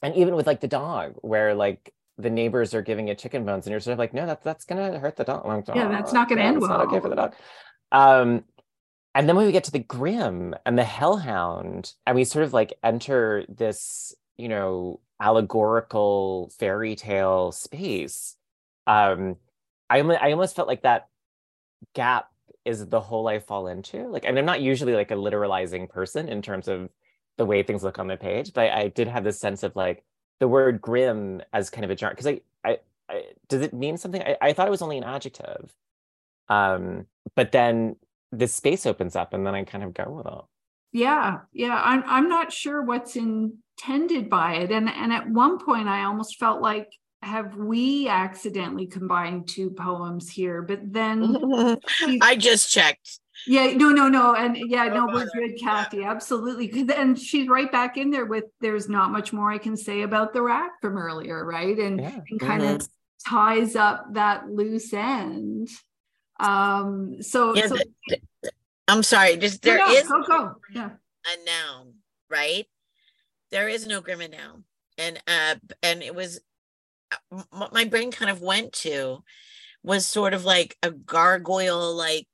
and 0.02 0.16
even 0.16 0.36
with 0.36 0.48
like 0.48 0.62
the 0.62 0.68
dog, 0.68 1.16
where 1.22 1.54
like 1.54 1.94
the 2.18 2.30
neighbors 2.30 2.74
are 2.74 2.82
giving 2.82 3.08
it 3.08 3.20
chicken 3.20 3.46
bones, 3.46 3.66
and 3.66 3.72
you're 3.72 3.80
sort 3.80 3.94
of 3.94 4.00
like, 4.00 4.14
no, 4.14 4.26
that's 4.26 4.44
that's 4.44 4.66
gonna 4.66 5.00
hurt 5.00 5.16
the 5.16 5.24
dog. 5.24 5.46
Yeah, 5.76 5.88
that's 5.88 6.14
not 6.14 6.30
gonna 6.30 6.42
"Oh, 6.42 6.46
end 6.46 6.58
it's 6.58 6.68
Not 6.68 6.82
okay 6.88 7.00
for 7.00 7.10
the 7.10 7.16
dog. 7.16 7.36
Um, 7.92 8.46
and 9.14 9.28
then 9.28 9.36
when 9.36 9.46
we 9.46 9.52
get 9.52 9.66
to 9.66 9.72
the 9.72 9.80
grim 9.80 10.56
and 10.66 10.78
the 10.78 10.84
hellhound, 10.84 11.94
and 12.06 12.16
we 12.16 12.24
sort 12.24 12.46
of 12.46 12.54
like 12.54 12.74
enter 12.84 13.46
this, 13.50 14.16
you 14.38 14.48
know, 14.48 15.00
allegorical 15.20 16.52
fairy 16.58 16.96
tale 16.96 17.52
space. 17.52 18.36
Um, 18.88 19.36
I 19.90 20.00
I 20.00 20.32
almost 20.32 20.56
felt 20.56 20.68
like 20.68 20.84
that 20.84 21.08
gap 21.94 22.28
is 22.64 22.88
the 22.88 23.02
hole 23.02 23.28
I 23.28 23.40
fall 23.40 23.68
into. 23.68 24.08
Like, 24.08 24.26
and 24.26 24.38
I'm 24.38 24.46
not 24.46 24.62
usually 24.62 24.94
like 24.94 25.12
a 25.12 25.16
literalizing 25.16 25.90
person 25.90 26.30
in 26.30 26.42
terms 26.42 26.68
of 26.68 26.90
the 27.38 27.46
way 27.46 27.64
things 27.64 27.84
look 27.84 28.00
on 28.00 28.08
the 28.08 28.18
page, 28.18 28.54
but 28.54 28.66
I, 28.72 28.82
I 28.82 28.88
did 28.90 29.08
have 29.08 29.24
this 29.24 29.40
sense 29.40 29.64
of 29.64 29.76
like 29.76 30.04
the 30.40 30.48
word 30.48 30.82
grim 30.82 31.42
as 31.54 31.70
kind 31.70 31.86
of 31.86 31.92
a 31.92 31.98
genre 31.98 32.16
because 32.16 32.28
I, 32.28 32.42
I, 32.64 32.80
I 33.10 33.24
does 33.48 33.62
it 33.62 33.74
mean 33.74 33.98
something? 33.98 34.22
I, 34.22 34.38
I 34.42 34.54
thought 34.54 34.68
it 34.68 34.72
was 34.72 34.82
only 34.82 34.98
an 34.98 35.04
adjective, 35.04 35.74
um, 36.50 37.06
but 37.36 37.52
then 37.52 37.96
this 38.32 38.54
space 38.54 38.86
opens 38.86 39.16
up, 39.16 39.34
and 39.34 39.46
then 39.46 39.56
I 39.56 39.64
kind 39.64 39.84
of 39.84 39.94
go 39.94 40.10
with 40.10 40.26
it. 40.28 40.42
yeah 40.94 41.40
yeah 41.54 41.82
i'm 41.84 42.04
i'm 42.06 42.28
not 42.28 42.52
sure 42.52 42.82
what's 42.82 43.16
intended 43.16 44.30
by 44.30 44.56
it 44.56 44.72
and 44.72 44.90
and 44.90 45.14
at 45.14 45.30
one 45.30 45.58
point 45.58 45.88
i 45.88 46.04
almost 46.04 46.38
felt 46.38 46.62
like 46.62 46.90
have 47.22 47.56
we 47.56 48.08
accidentally 48.10 48.88
combined 48.88 49.48
two 49.48 49.70
poems 49.70 50.30
here 50.30 50.62
but 50.62 50.80
then 50.92 51.38
I 52.22 52.36
just 52.36 52.72
checked. 52.72 53.20
Yeah 53.48 53.74
no 53.76 53.90
no 53.90 54.08
no 54.08 54.36
and 54.36 54.56
yeah 54.70 54.86
no 54.86 55.08
we're 55.08 55.26
good 55.34 55.60
kathy 55.60 56.04
absolutely 56.04 56.70
and 56.96 57.18
she's 57.20 57.48
right 57.48 57.72
back 57.72 57.98
in 57.98 58.10
there 58.12 58.26
with 58.26 58.46
there's 58.60 58.88
not 58.90 59.12
much 59.12 59.34
more 59.34 59.52
i 59.52 59.58
can 59.58 59.76
say 59.76 60.04
about 60.04 60.32
the 60.34 60.42
rack 60.42 60.72
from 60.82 60.98
earlier 60.98 61.44
right 61.46 61.78
and, 61.80 62.00
Yeah. 62.00 62.20
and 62.30 62.40
kind 62.40 62.62
of 62.64 62.88
ties 63.28 63.76
up 63.76 64.14
that 64.14 64.50
loose 64.50 64.94
end 64.94 65.70
um 66.40 67.22
so, 67.22 67.56
Yeah, 67.56 67.68
so 67.68 67.76
the- 67.76 67.86
the- 68.44 68.52
I'm 68.88 69.04
sorry. 69.04 69.38
Just 69.38 69.62
there 69.62 69.78
no, 69.78 69.90
is 69.92 70.08
go 70.08 70.22
go 70.24 70.56
yeah 70.74 70.90
a 71.26 71.46
noun, 71.46 71.94
right? 72.30 72.66
There 73.52 73.70
is 73.70 73.88
no 73.88 74.02
grim 74.02 74.20
and 74.22 74.34
noun, 74.34 74.64
and 74.98 75.22
uh, 75.28 75.56
and 75.82 76.02
it 76.04 76.14
was 76.16 76.42
uh, 77.12 77.44
m- 77.54 77.70
my 77.72 77.86
brain 77.86 78.12
kind 78.12 78.30
of 78.32 78.42
went 78.42 78.74
to 78.74 79.24
was 79.84 80.08
sort 80.08 80.34
of 80.34 80.44
like 80.46 80.78
a 80.84 80.92
gargoyle, 80.92 81.96
like 81.96 82.28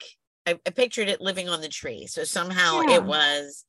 I, 0.48 0.60
I 0.66 0.70
pictured 0.72 1.10
it 1.10 1.22
living 1.22 1.50
on 1.50 1.62
the 1.62 1.68
tree. 1.68 2.08
So 2.08 2.24
somehow 2.24 2.82
Yeah. 2.88 2.96
it 2.96 3.04
was 3.04 3.66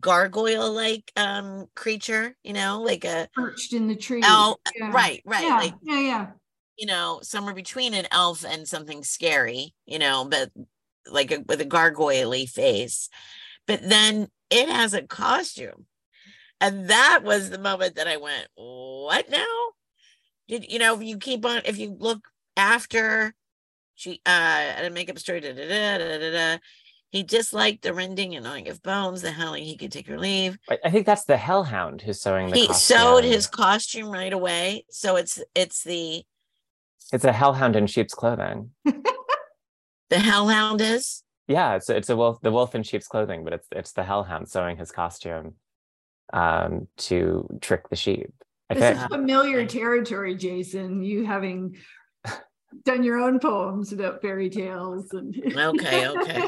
gargoyle 0.00 0.72
like 0.72 1.12
um 1.16 1.66
creature, 1.76 2.34
you 2.42 2.52
know, 2.54 2.80
like 2.82 3.04
a 3.04 3.28
perched 3.34 3.72
in 3.74 3.86
the 3.86 3.94
tree 3.94 4.22
elf, 4.22 4.58
Yeah. 4.74 4.90
right, 4.92 5.22
right, 5.24 5.44
yeah, 5.44 5.58
like 5.58 5.74
yeah 5.82 6.00
yeah 6.00 6.26
you 6.76 6.86
know, 6.86 7.20
somewhere 7.22 7.54
between 7.54 7.94
an 7.94 8.06
elf 8.10 8.44
and 8.44 8.66
something 8.66 9.04
scary, 9.04 9.74
you 9.86 9.98
know, 9.98 10.26
but 10.28 10.50
like 11.06 11.30
a, 11.30 11.38
with 11.46 11.60
a 11.60 11.64
gargoyle 11.64 12.46
face. 12.46 13.08
But 13.66 13.88
then 13.88 14.28
it 14.50 14.68
has 14.68 14.94
a 14.94 15.02
costume. 15.02 15.86
And 16.60 16.88
that 16.88 17.20
was 17.22 17.50
the 17.50 17.58
moment 17.58 17.96
that 17.96 18.08
I 18.08 18.16
went, 18.16 18.48
what 18.56 19.28
now? 19.30 19.46
Did 20.48 20.70
you 20.70 20.78
know 20.78 20.94
if 20.94 21.02
you 21.02 21.18
keep 21.18 21.44
on 21.46 21.62
if 21.64 21.78
you 21.78 21.96
look 21.98 22.28
after 22.56 23.34
she 23.94 24.20
uh 24.26 24.74
at 24.76 24.84
a 24.84 24.90
makeup 24.90 25.18
store, 25.18 25.40
da, 25.40 25.52
da, 25.52 25.66
da, 25.68 25.98
da, 25.98 26.18
da, 26.18 26.30
da, 26.30 26.58
he 27.10 27.22
disliked 27.22 27.82
the 27.82 27.94
rending 27.94 28.34
and 28.34 28.44
gnawing 28.44 28.68
of 28.68 28.82
bones, 28.82 29.22
the 29.22 29.30
howling 29.32 29.64
he 29.64 29.76
could 29.76 29.92
take 29.92 30.08
or 30.10 30.18
leave. 30.18 30.58
I, 30.68 30.78
I 30.84 30.90
think 30.90 31.06
that's 31.06 31.24
the 31.24 31.36
hellhound 31.36 32.02
who's 32.02 32.20
sewing 32.20 32.50
the 32.50 32.56
He 32.58 32.66
costume. 32.66 32.98
sewed 32.98 33.24
his 33.24 33.46
costume 33.46 34.10
right 34.10 34.32
away. 34.32 34.84
So 34.90 35.16
it's 35.16 35.40
it's 35.54 35.84
the 35.84 36.24
It's 37.12 37.24
a 37.24 37.32
hellhound 37.32 37.76
in 37.76 37.86
sheep's 37.86 38.14
clothing. 38.14 38.70
the 38.84 40.18
hellhound 40.18 40.80
is. 40.80 41.22
Yeah, 41.46 41.74
it's 41.76 41.88
it's 41.90 42.10
a 42.10 42.16
wolf, 42.16 42.40
the 42.40 42.50
wolf 42.50 42.74
in 42.74 42.82
sheep's 42.82 43.06
clothing, 43.06 43.44
but 43.44 43.52
it's 43.52 43.68
it's 43.70 43.92
the 43.92 44.02
hellhound 44.02 44.48
sewing 44.48 44.76
his 44.76 44.90
costume 44.90 45.54
um, 46.32 46.88
to 46.96 47.46
trick 47.60 47.88
the 47.90 47.96
sheep. 47.96 48.32
I 48.70 48.74
This 48.74 48.82
think. 48.82 48.98
is 48.98 49.04
familiar 49.06 49.66
territory, 49.66 50.34
Jason. 50.36 51.02
You 51.02 51.26
having 51.26 51.76
done 52.84 53.02
your 53.02 53.18
own 53.18 53.38
poems 53.38 53.92
about 53.92 54.20
fairy 54.22 54.50
tales 54.50 55.12
and 55.12 55.34
Okay, 55.56 56.08
okay. 56.08 56.42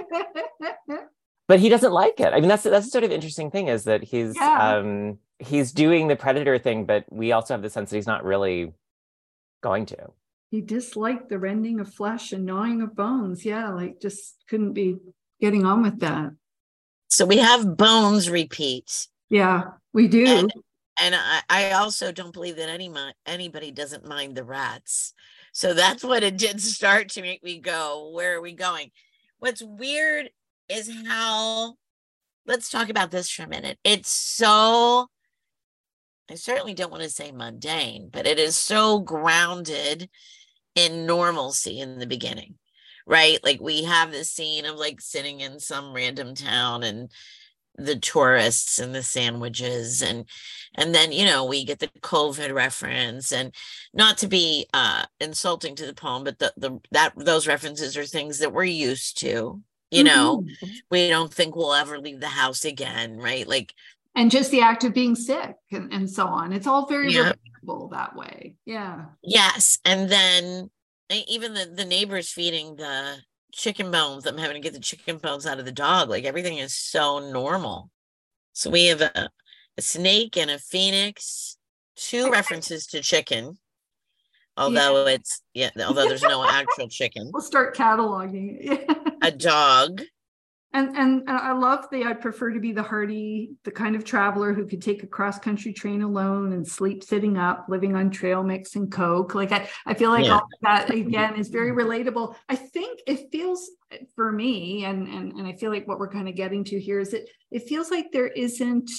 but 1.49 1.61
he 1.61 1.69
doesn't 1.69 1.93
like 1.93 2.19
it. 2.21 2.33
I 2.33 2.41
mean, 2.41 2.49
that's 2.49 2.63
that's 2.65 2.87
the 2.87 2.91
sort 2.91 3.05
of 3.05 3.11
interesting 3.13 3.51
thing 3.51 3.69
is 3.69 3.85
that 3.85 4.03
he's 4.03 4.35
Yeah. 4.37 4.77
um, 4.77 5.19
he's 5.39 5.73
doing 5.73 6.09
the 6.09 6.17
predator 6.17 6.59
thing, 6.59 6.85
but 6.87 7.05
we 7.11 7.33
also 7.33 7.55
have 7.55 7.63
the 7.63 7.71
sense 7.71 7.91
that 7.91 7.97
he's 7.97 8.07
not 8.07 8.25
really 8.25 8.73
going 9.63 9.87
to. 9.87 9.97
he 10.51 10.61
disliked 10.61 11.29
the 11.29 11.39
rending 11.39 11.81
of 11.81 11.93
flesh 11.93 12.33
and 12.33 12.45
gnawing 12.45 12.81
of 12.83 12.95
bones. 12.95 13.45
Yeah, 13.45 13.71
like 13.71 14.01
just 14.01 14.37
couldn't 14.49 14.73
be 14.75 14.97
getting 15.41 15.65
on 15.67 15.83
with 15.83 16.01
that. 16.01 16.31
So 17.09 17.25
we 17.27 17.39
have 17.39 17.77
bones 17.77 18.29
repeat. 18.31 19.09
Yeah, 19.29 19.63
we 19.93 20.09
do. 20.09 20.25
And- 20.27 20.53
And 20.99 21.15
I, 21.15 21.43
I 21.51 21.71
also 21.73 22.11
don't 22.11 22.33
believe 22.33 22.57
that 22.57 22.71
any 22.71 22.91
anybody 23.27 23.71
doesn't 23.71 24.07
mind 24.09 24.35
the 24.35 24.45
rats. 24.45 25.13
So 25.57 25.73
that's 25.73 26.05
what 26.05 26.23
it 26.23 26.37
did 26.37 26.61
start 26.61 27.09
to 27.13 27.23
make 27.23 27.43
me 27.43 27.59
go, 27.59 28.11
where 28.13 28.37
are 28.37 28.43
we 28.43 28.53
going? 28.53 28.91
What's 29.39 29.63
weird 29.63 30.29
is 30.69 30.93
how 31.07 31.77
let's 32.45 32.69
talk 32.69 32.91
about 32.91 33.11
this 33.11 33.31
for 33.31 33.45
a 33.45 33.49
minute. 33.49 33.79
It's 33.83 34.11
so 34.11 35.07
I 36.31 36.35
certainly 36.35 36.75
don't 36.75 36.91
want 36.91 37.05
to 37.05 37.09
say 37.09 37.33
mundane, 37.33 38.11
but 38.13 38.27
it 38.27 38.39
is 38.39 38.59
so 38.59 38.99
grounded 38.99 40.11
in 40.75 41.07
normalcy 41.07 41.81
in 41.81 42.01
the 42.01 42.07
beginning, 42.07 42.57
right? 43.07 43.39
Like 43.43 43.63
we 43.63 43.85
have 43.85 44.11
this 44.11 44.31
scene 44.31 44.67
of 44.67 44.77
like 44.77 45.01
sitting 45.01 45.41
in 45.41 45.59
some 45.59 45.95
random 45.95 46.35
town 46.35 46.83
and 46.83 47.11
the 47.77 47.97
tourists 47.97 48.79
and 48.79 48.95
the 48.95 49.03
sandwiches 49.03 50.03
and 50.03 50.29
and 50.75 50.95
then 50.95 51.13
you 51.13 51.25
know 51.25 51.45
we 51.45 51.65
get 51.65 51.79
the 51.79 51.89
covid 52.01 52.53
reference 52.53 53.33
and 53.33 53.55
not 53.93 54.19
to 54.19 54.27
be 54.27 54.67
uh 54.75 55.05
insulting 55.21 55.75
to 55.75 55.87
the 55.87 55.95
poem 55.95 56.25
but 56.25 56.39
the, 56.39 56.53
the 56.57 56.79
that 56.91 57.13
those 57.17 57.47
references 57.47 57.97
are 57.97 58.05
things 58.07 58.39
that 58.39 58.53
we're 58.53 58.65
used 58.65 59.19
to 59.19 59.61
you 59.91 60.05
know 60.05 60.39
Mhm. 60.43 60.71
we 60.91 61.09
don't 61.09 61.33
think 61.33 61.55
we'll 61.55 61.75
ever 61.75 61.99
leave 61.99 62.21
the 62.21 62.29
house 62.29 62.65
again 62.65 63.19
right 63.19 63.47
like 63.47 63.73
and 64.15 64.31
just 64.31 64.51
the 64.51 64.63
act 64.63 64.83
of 64.85 64.95
being 64.95 65.15
sick 65.15 65.57
and, 65.71 65.93
and 65.93 66.09
so 66.11 66.27
on. 66.27 66.55
It's 66.55 66.67
all 66.67 66.87
very 66.87 67.13
Yeah. 67.13 67.35
relatable 67.67 67.91
that 67.91 68.17
way. 68.17 68.55
Yeah. 68.65 69.05
Yes, 69.23 69.79
and 69.85 70.09
then 70.09 70.71
even 71.11 71.53
the 71.53 71.67
the 71.67 71.85
neighbors 71.85 72.31
feeding 72.33 72.77
the 72.77 73.19
chicken 73.57 73.91
bones. 73.91 74.27
I'm 74.27 74.39
having 74.39 74.55
to 74.55 74.61
get 74.61 74.75
the 74.75 74.81
chicken 74.81 75.19
bones 75.19 75.47
out 75.47 75.59
of 75.59 75.65
the 75.65 75.73
dog. 75.73 76.09
Like 76.09 76.25
everything 76.25 76.59
is 76.59 76.75
so 76.75 77.19
normal. 77.19 77.91
So 78.53 78.71
we 78.71 78.87
have 78.87 79.01
a, 79.01 79.31
a 79.77 79.83
snake 79.83 80.37
and 80.37 80.51
a 80.51 80.59
phoenix. 80.59 81.57
Two 81.97 82.31
references 82.31 82.87
to 82.89 83.01
chicken, 83.01 83.57
although 84.55 85.07
it's 85.07 85.41
yeah, 85.55 85.71
although 85.87 86.07
there's 86.07 86.21
no 86.21 86.47
actual 86.47 86.89
chicken. 86.89 87.31
We'll 87.33 87.43
start 87.43 87.75
cataloging 87.75 88.59
it. 88.61 88.91
A 89.23 89.31
dog. 89.31 90.03
And, 90.73 90.95
and 90.97 91.23
and 91.27 91.39
I 91.39 91.53
love 91.53 91.87
the 91.91 92.05
I'd 92.05 92.21
prefer 92.21 92.51
to 92.53 92.61
be 92.61 92.73
the 92.73 92.83
hardy, 92.83 93.53
the 93.65 93.71
kind 93.71 93.97
of 93.97 94.05
traveler 94.05 94.53
who 94.53 94.67
could 94.67 94.83
take 94.83 95.03
a 95.03 95.07
cross 95.07 95.39
country 95.39 95.73
train 95.73 96.03
alone 96.03 96.53
and 96.53 96.67
sleep 96.67 97.03
sitting 97.03 97.39
up, 97.39 97.67
living 97.69 97.97
on 97.97 98.11
trail 98.11 98.43
mix 98.43 98.77
and 98.77 98.93
coke. 98.93 99.35
Like 99.35 99.53
I, 99.53 99.69
I 99.87 99.95
feel 99.95 100.11
like 100.11 100.27
Yeah. 100.27 100.35
all 100.35 100.41
of 100.41 100.61
that 100.63 100.91
again 100.91 101.37
is 101.37 101.49
very 101.49 101.73
relatable. 101.73 102.35
I 102.49 102.57
think 102.57 103.01
it 103.07 103.31
feels 103.33 103.71
for 104.15 104.31
me, 104.31 104.85
and 104.85 105.09
and 105.09 105.33
and 105.33 105.47
I 105.47 105.55
feel 105.55 105.71
like 105.71 105.89
what 105.89 105.99
we're 105.99 106.11
kind 106.13 106.29
of 106.29 106.35
getting 106.35 106.65
to 106.65 106.79
here 106.79 107.01
is 107.01 107.13
that 107.13 107.27
it 107.51 107.69
feels 107.69 107.91
like 107.91 108.13
there 108.13 108.27
isn't, 108.29 108.91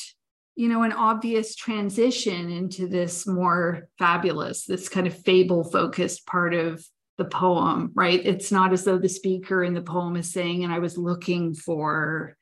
you 0.55 0.69
know, 0.69 0.81
an 0.81 0.93
obvious 0.93 1.55
transition 1.55 2.49
into 2.49 2.87
this 2.87 3.27
more 3.27 3.87
fabulous, 3.99 4.65
this 4.65 4.89
kind 4.89 5.05
of 5.05 5.15
fable 5.23 5.63
focused 5.63 6.25
part 6.25 6.55
of 6.55 6.83
the 7.17 7.25
poem, 7.25 7.91
right? 7.95 8.23
It's 8.25 8.51
not 8.51 8.73
as 8.73 8.83
though 8.83 8.97
the 8.97 9.09
speaker 9.09 9.63
in 9.63 9.73
the 9.73 9.81
poem 9.81 10.15
is 10.15 10.31
saying, 10.31 10.63
and 10.63 10.71
I 10.71 10.79
was 10.79 10.97
looking 10.97 11.53
for, 11.55 12.37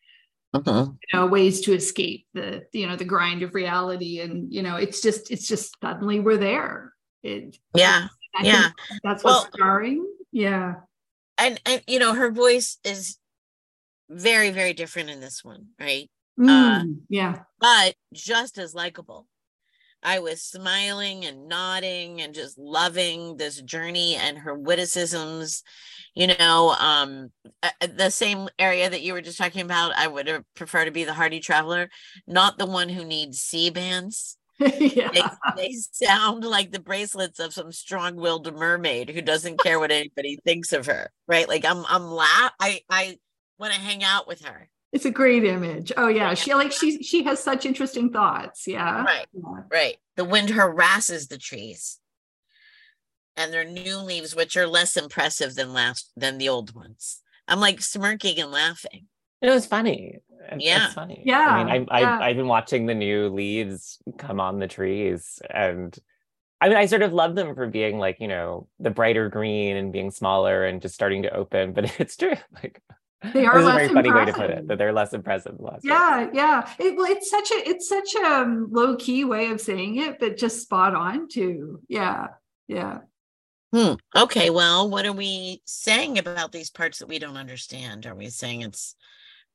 Mhm. 0.54 0.98
you 1.12 1.20
know, 1.20 1.28
ways 1.28 1.62
to 1.62 1.74
escape 1.74 2.26
the, 2.34 2.66
you 2.74 2.88
know, 2.88 2.96
the 2.96 3.06
grind 3.06 3.42
of 3.42 3.56
reality. 3.56 4.20
And, 4.20 4.52
you 4.54 4.62
know, 4.64 4.76
it's 4.76 5.02
just, 5.02 5.32
it's 5.32 5.48
just 5.48 5.76
suddenly 5.82 6.20
we're 6.20 6.38
there. 6.38 6.94
It, 7.24 7.58
Yeah, 7.74 8.08
I 8.36 8.44
yeah. 8.44 8.70
that's 9.04 9.24
what's 9.24 9.44
Well- 9.46 9.50
jarring. 9.58 10.06
Yeah. 10.32 10.76
and 11.38 11.60
and 11.66 11.82
you 11.88 12.00
know 12.00 12.14
her 12.14 12.32
voice 12.32 12.78
is 12.86 13.18
very 14.10 14.52
very 14.52 14.72
different 14.74 15.10
in 15.10 15.20
this 15.20 15.44
one, 15.44 15.68
right? 15.80 16.10
Uh, 16.40 16.44
Mm, 16.84 17.02
yeah. 17.10 17.44
but 17.60 17.96
just 18.14 18.58
as 18.58 18.74
likable. 18.76 19.28
I 20.06 20.20
was 20.20 20.44
smiling 20.44 21.26
and 21.26 21.48
nodding 21.48 22.22
and 22.22 22.34
just 22.34 22.58
loving 22.58 23.38
this 23.38 23.60
journey 23.62 24.16
and 24.16 24.38
her 24.38 24.54
witticisms. 24.54 25.64
You 26.14 26.28
know, 26.28 26.76
um, 26.80 27.32
the 27.82 28.12
same 28.12 28.48
area 28.58 28.90
that 28.90 29.02
you 29.02 29.14
were 29.14 29.22
just 29.22 29.38
talking 29.38 29.62
about. 29.62 29.98
I 29.98 30.08
would 30.08 30.44
prefer 30.56 30.86
to 30.86 30.92
be 30.92 31.04
the 31.04 31.14
hardy 31.14 31.40
traveler, 31.40 31.90
not 32.28 32.58
the 32.58 32.66
one 32.66 32.88
who 32.88 33.04
needs 33.04 33.42
sea 33.42 33.72
bands. 33.72 34.38
yeah. 34.60 35.12
they, 35.12 35.24
they 35.58 35.72
sound 35.92 36.46
like 36.46 36.72
the 36.72 36.80
bracelets 36.80 37.40
of 37.40 37.54
some 37.54 37.74
strong-willed 37.74 38.56
mermaid 38.56 39.10
who 39.10 39.22
doesn't 39.22 39.60
care 39.62 39.80
what 39.80 39.92
anybody 39.92 40.40
thinks 40.46 40.72
of 40.72 40.86
her, 40.86 41.12
right? 41.28 41.50
Like 41.50 41.66
I'm, 41.66 41.84
I'm 41.90 42.06
laugh. 42.06 42.52
I, 42.62 42.80
I 42.90 43.18
want 43.60 43.74
to 43.74 43.80
hang 43.80 44.04
out 44.04 44.28
with 44.28 44.46
her 44.46 44.70
it's 44.96 45.04
a 45.04 45.12
great 45.12 45.44
image. 45.44 45.92
Oh 45.98 46.08
yeah, 46.08 46.34
she 46.36 46.54
like 46.54 46.72
she 46.72 47.04
she 47.04 47.24
has 47.26 47.44
such 47.44 47.66
interesting 47.66 48.14
thoughts. 48.14 48.66
Yeah. 48.66 49.04
Right. 49.04 49.26
Yeah. 49.34 49.62
Right. 49.70 49.98
The 50.16 50.24
wind 50.24 50.50
harasses 50.52 51.28
the 51.28 51.38
trees. 51.38 52.00
And 53.36 53.52
their 53.52 53.66
new 53.66 53.98
leaves, 53.98 54.34
which 54.34 54.56
are 54.56 54.66
less 54.66 54.96
impressive 54.96 55.56
than 55.56 55.74
last 55.74 56.14
than 56.16 56.38
the 56.38 56.48
old 56.48 56.74
ones. 56.74 57.22
I'm 57.46 57.60
like 57.60 57.82
smirking 57.82 58.40
and 58.40 58.52
laughing. 58.52 59.08
It 59.42 59.50
was 59.50 59.66
funny. 59.66 60.20
Yeah. 60.58 60.86
It's 60.86 60.94
funny. 60.94 61.22
Yeah. 61.26 61.46
I 61.46 61.64
mean, 61.64 61.88
I, 61.92 62.00
yeah. 62.00 62.18
I, 62.18 62.28
I've 62.30 62.38
been 62.38 62.48
watching 62.48 62.86
the 62.86 62.96
new 62.96 63.28
leaves 63.28 64.00
come 64.18 64.40
on 64.40 64.60
the 64.60 64.68
trees 64.68 65.42
and 65.50 65.94
I 66.62 66.70
mean, 66.70 66.78
I 66.78 66.86
sort 66.86 67.02
of 67.02 67.12
love 67.12 67.36
them 67.36 67.54
for 67.54 67.68
being 67.68 68.00
like, 68.00 68.22
you 68.22 68.30
know, 68.30 68.70
the 68.80 68.92
brighter 68.92 69.28
green 69.28 69.76
and 69.76 69.92
being 69.92 70.10
smaller 70.10 70.64
and 70.64 70.82
just 70.82 70.96
starting 70.96 71.24
to 71.24 71.36
open, 71.36 71.74
but 71.74 71.94
it's 72.00 72.16
true. 72.16 72.38
Like 72.64 72.82
they 73.34 73.46
are 73.46 73.54
This 73.54 73.62
is 73.62 73.66
a 73.66 73.68
less 73.68 73.76
very 73.76 73.94
funny 73.94 74.12
way 74.12 74.26
to 74.26 74.34
put 74.34 74.44
impressive. 74.44 74.58
it, 74.64 74.68
that 74.68 74.78
they're 74.78 74.94
less 74.94 75.14
impressive. 75.14 75.58
than 75.58 75.66
last 75.66 75.84
year. 75.84 75.94
Yeah, 75.94 76.30
yeah. 76.34 76.70
It, 76.80 76.96
well, 76.96 77.12
it's 77.12 77.30
such 77.30 77.52
a 77.52 77.70
it's 77.70 77.88
such 77.88 78.16
a 78.16 78.26
um, 78.26 78.68
low 78.72 78.96
key 78.96 79.26
way 79.26 79.50
of 79.52 79.62
saying 79.62 79.98
it, 79.98 80.20
but 80.20 80.38
just 80.38 80.62
spot 80.62 80.94
on 80.96 81.28
too. 81.28 81.82
Yeah, 81.88 82.28
yeah. 82.68 83.00
Hmm. 83.74 83.94
Okay. 84.16 84.50
Well, 84.50 84.90
what 84.90 85.06
are 85.06 85.12
we 85.14 85.62
saying 85.66 86.18
about 86.18 86.52
these 86.52 86.70
parts 86.70 87.00
that 87.00 87.08
we 87.08 87.20
don't 87.20 87.38
understand? 87.38 88.06
Are 88.06 88.16
we 88.16 88.30
saying 88.30 88.62
it's 88.62 88.96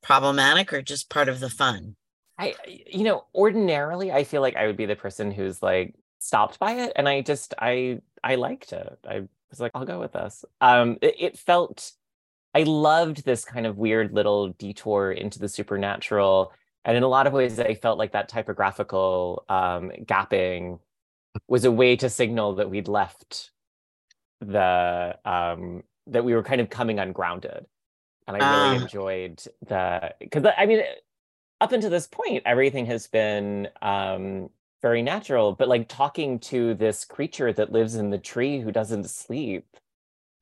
problematic 0.02 0.72
or 0.72 0.82
just 0.82 1.08
part 1.08 1.28
of 1.28 1.40
the 1.40 1.48
fun? 1.50 1.96
I, 2.38 2.54
you 2.66 3.04
know, 3.04 3.24
ordinarily 3.34 4.12
I 4.12 4.24
feel 4.24 4.40
like 4.40 4.56
I 4.56 4.66
would 4.66 4.76
be 4.76 4.86
the 4.86 4.96
person 4.96 5.30
who's 5.30 5.62
like 5.62 5.94
stopped 6.18 6.58
by 6.58 6.72
it, 6.72 6.92
and 6.96 7.08
I 7.08 7.20
just 7.22 7.54
I 7.58 8.00
I 8.22 8.34
liked 8.34 8.72
it. 8.72 8.98
I 9.08 9.28
was 9.50 9.60
like, 9.60 9.72
I'll 9.74 9.84
go 9.84 10.00
with 10.00 10.12
this. 10.12 10.44
Um, 10.60 10.98
it, 11.02 11.16
it 11.18 11.38
felt 11.38 11.92
I 12.54 12.64
loved 12.64 13.24
this 13.24 13.44
kind 13.44 13.66
of 13.66 13.78
weird 13.78 14.12
little 14.12 14.48
detour 14.50 15.12
into 15.12 15.38
the 15.38 15.48
supernatural, 15.48 16.52
and 16.84 16.96
in 16.96 17.02
a 17.02 17.08
lot 17.08 17.26
of 17.26 17.32
ways, 17.32 17.60
I 17.60 17.74
felt 17.74 17.98
like 17.98 18.12
that 18.12 18.28
typographical 18.28 19.44
um, 19.48 19.90
gapping 20.04 20.80
was 21.48 21.64
a 21.64 21.70
way 21.70 21.96
to 21.96 22.08
signal 22.10 22.56
that 22.56 22.70
we'd 22.70 22.88
left 22.88 23.52
the 24.40 25.16
um, 25.24 25.82
that 26.08 26.24
we 26.24 26.34
were 26.34 26.42
kind 26.42 26.60
of 26.60 26.70
coming 26.70 26.98
ungrounded, 26.98 27.66
and 28.26 28.36
I 28.36 28.38
really 28.38 28.78
Ah. 28.78 28.82
enjoyed 28.82 29.42
the 29.66 30.14
because 30.18 30.44
I 30.56 30.66
mean 30.66 30.82
up 31.60 31.72
until 31.72 31.90
this 31.90 32.06
point, 32.06 32.42
everything 32.46 32.86
has 32.86 33.06
been 33.06 33.68
um, 33.82 34.48
very 34.82 35.02
natural. 35.02 35.52
But 35.52 35.68
like 35.68 35.88
talking 35.88 36.38
to 36.40 36.74
this 36.74 37.04
creature 37.04 37.52
that 37.52 37.70
lives 37.72 37.96
in 37.96 38.10
the 38.10 38.18
tree 38.18 38.60
who 38.60 38.72
doesn't 38.72 39.08
sleep, 39.10 39.66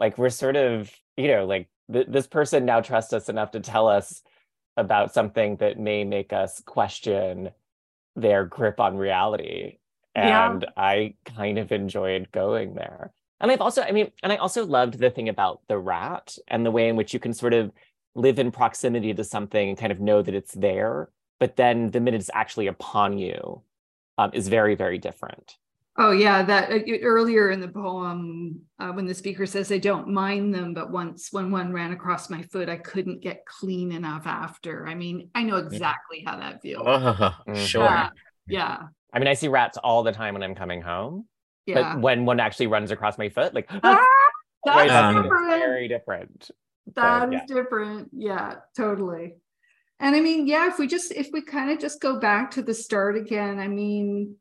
like 0.01 0.17
we're 0.17 0.31
sort 0.31 0.57
of, 0.57 0.93
you 1.17 1.27
know, 1.29 1.45
like 1.45 1.69
th- 1.93 2.07
this 2.09 2.27
person 2.27 2.65
now 2.65 2.81
trusts 2.81 3.13
us 3.13 3.29
enough 3.29 3.53
to 3.53 3.61
tell 3.61 3.89
us 3.89 4.23
about 4.77 5.13
something 5.13 5.57
that 5.57 5.79
may 5.79 6.05
make 6.05 6.33
us 6.33 6.63
question 6.65 7.51
their 8.17 8.45
grip 8.45 8.81
on 8.81 8.97
reality. 8.97 9.79
Yeah. 10.15 10.51
And 10.51 10.67
I 10.77 11.15
kind 11.25 11.59
of 11.59 11.73
enjoyed 11.73 12.31
going 12.33 12.75
there. 12.75 13.13
And 13.41 13.53
I've 13.53 13.61
also, 13.61 13.83
I 13.83 13.93
mean, 13.93 14.11
and 14.23 14.33
I 14.33 14.37
also 14.37 14.67
loved 14.67 14.99
the 14.99 15.11
thing 15.11 15.29
about 15.29 15.61
the 15.69 15.79
rat 15.79 16.37
and 16.49 16.67
the 16.67 16.71
way 16.71 16.89
in 16.89 16.97
which 16.97 17.15
you 17.15 17.21
can 17.21 17.33
sort 17.33 17.55
of 17.55 17.71
live 18.15 18.39
in 18.39 18.51
proximity 18.51 19.15
to 19.15 19.23
something 19.23 19.69
and 19.69 19.79
kind 19.79 19.93
of 19.93 20.01
know 20.01 20.23
that 20.23 20.35
it's 20.35 20.55
there, 20.55 21.09
but 21.39 21.57
then 21.57 21.91
the 21.91 22.01
minute 22.01 22.21
it's 22.21 22.31
actually 22.35 22.67
upon 22.67 23.19
you 23.19 23.63
um, 24.17 24.31
is 24.33 24.49
very, 24.49 24.75
very 24.75 24.99
different. 24.99 25.57
Oh 26.01 26.13
yeah, 26.13 26.45
that 26.45 26.71
uh, 26.71 26.79
earlier 27.03 27.51
in 27.51 27.61
the 27.61 27.67
poem, 27.69 28.61
uh, 28.79 28.93
when 28.93 29.07
the 29.07 29.15
speaker 29.15 29.47
says, 29.47 29.73
"I 29.73 29.79
don't 29.79 30.09
mind 30.09 30.55
them," 30.55 30.73
but 30.73 30.93
once 30.93 31.33
when 31.33 31.51
one 31.51 31.73
ran 31.73 31.91
across 31.93 32.31
my 32.31 32.43
foot, 32.43 32.69
I 32.69 32.77
couldn't 32.77 33.21
get 33.21 33.45
clean 33.47 33.91
enough 33.91 34.25
after. 34.27 34.87
I 34.87 34.95
mean, 34.95 35.31
I 35.35 35.43
know 35.43 35.57
exactly 35.57 36.23
how 36.25 36.37
that 36.37 36.63
feels. 36.63 36.87
Mhm. 37.49 37.67
sure. 37.67 37.85
Yeah, 37.85 38.11
yeah, 38.49 38.79
I 39.13 39.19
mean, 39.19 39.27
I 39.27 39.35
see 39.35 39.49
rats 39.49 39.77
all 39.77 40.05
the 40.05 40.13
time 40.13 40.35
when 40.35 40.45
I'm 40.45 40.55
coming 40.55 40.83
home, 40.83 41.25
yeah. 41.67 41.95
but 41.95 42.01
when 42.01 42.25
one 42.25 42.39
actually 42.39 42.69
runs 42.69 42.93
across 42.93 43.19
my 43.19 43.29
foot, 43.29 43.53
like, 43.55 43.69
Ah, 43.71 43.81
right, 44.65 44.89
that's 44.89 44.89
that's 44.89 45.17
Um, 45.17 45.23
different. 45.23 45.49
very 45.49 45.89
different. 45.89 46.51
That 46.95 47.25
is 47.25 47.41
yeah. 47.41 47.47
different. 47.47 48.11
Yeah, 48.13 48.55
totally. 48.77 49.35
And 50.01 50.15
I 50.15 50.21
mean, 50.21 50.47
yeah, 50.47 50.69
if 50.69 50.79
we 50.79 50.87
just 50.87 51.11
if 51.11 51.31
we 51.33 51.43
kind 51.43 51.71
of 51.71 51.81
just 51.81 52.01
go 52.01 52.21
back 52.21 52.53
to 52.53 52.63
the 52.63 52.75
start 52.75 53.17
again, 53.17 53.59
I 53.59 53.67
mean, 53.67 54.37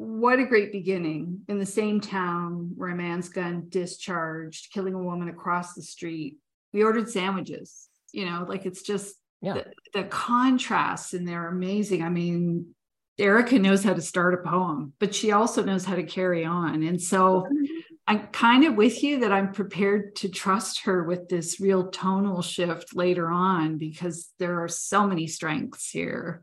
what 0.00 0.38
a 0.38 0.46
great 0.46 0.72
beginning 0.72 1.42
in 1.46 1.58
the 1.58 1.66
same 1.66 2.00
town 2.00 2.72
where 2.74 2.88
a 2.88 2.94
man's 2.94 3.28
gun 3.28 3.66
discharged, 3.68 4.72
killing 4.72 4.94
a 4.94 5.02
woman 5.02 5.28
across 5.28 5.74
the 5.74 5.82
street. 5.82 6.38
We 6.72 6.82
ordered 6.82 7.10
sandwiches, 7.10 7.86
you 8.10 8.24
know, 8.24 8.46
like 8.48 8.64
it's 8.64 8.80
just 8.80 9.14
Yeah. 9.42 9.52
the, 9.52 9.66
the 9.92 10.04
contrasts 10.04 11.12
in 11.12 11.26
there 11.26 11.44
are 11.44 11.48
amazing. 11.48 12.02
I 12.02 12.08
mean, 12.08 12.74
Erica 13.18 13.58
knows 13.58 13.84
how 13.84 13.92
to 13.92 14.00
start 14.00 14.32
a 14.32 14.38
poem, 14.38 14.94
but 15.00 15.14
she 15.14 15.32
also 15.32 15.62
knows 15.62 15.84
how 15.84 15.96
to 15.96 16.02
carry 16.02 16.46
on. 16.46 16.82
And 16.82 16.98
so 17.02 17.42
mm-hmm. 17.42 17.64
I'm 18.06 18.26
kind 18.28 18.64
of 18.64 18.76
with 18.76 19.02
you 19.02 19.20
that 19.20 19.32
I'm 19.32 19.52
prepared 19.52 20.16
to 20.16 20.30
trust 20.30 20.84
her 20.84 21.04
with 21.04 21.28
this 21.28 21.60
real 21.60 21.90
tonal 21.90 22.40
shift 22.40 22.96
later 22.96 23.28
on 23.28 23.76
because 23.76 24.30
there 24.38 24.62
are 24.62 24.68
so 24.68 25.06
many 25.06 25.26
strengths 25.26 25.90
here. 25.90 26.42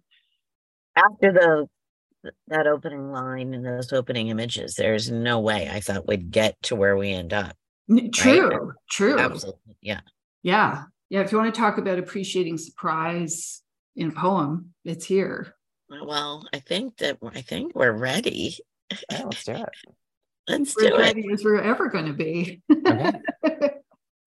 After 0.95 1.33
the 1.33 1.67
that 2.47 2.67
opening 2.67 3.11
line 3.11 3.53
and 3.53 3.65
those 3.65 3.93
opening 3.93 4.27
images, 4.27 4.75
there's 4.75 5.09
no 5.11 5.39
way 5.39 5.69
I 5.71 5.79
thought 5.79 6.07
we'd 6.07 6.31
get 6.31 6.61
to 6.63 6.75
where 6.75 6.97
we 6.97 7.11
end 7.11 7.33
up. 7.33 7.55
N- 7.89 8.11
True, 8.11 8.73
true. 8.89 9.17
Absolutely. 9.17 9.77
Yeah. 9.81 10.01
Yeah. 10.43 10.83
Yeah. 11.09 11.21
If 11.21 11.31
you 11.31 11.37
want 11.37 11.53
to 11.53 11.59
talk 11.59 11.77
about 11.77 11.99
appreciating 11.99 12.57
surprise 12.57 13.61
in 13.95 14.09
a 14.09 14.11
poem, 14.11 14.73
it's 14.83 15.05
here. 15.05 15.53
Well, 15.89 16.45
I 16.53 16.59
think 16.59 16.97
that 16.97 17.17
I 17.33 17.41
think 17.41 17.73
we're 17.75 17.93
ready. 17.93 18.57
Yeah, 19.09 19.23
let's 19.23 19.43
do 19.45 19.53
it. 19.53 19.69
Let's 20.49 20.75
We're 20.75 20.89
do 20.89 20.95
it. 20.95 20.99
ready 20.99 21.25
as 21.33 21.43
we're 21.43 21.61
ever 21.61 21.87
going 21.89 22.05
to 22.07 22.13
be. 22.13 22.61
Okay. 22.71 23.11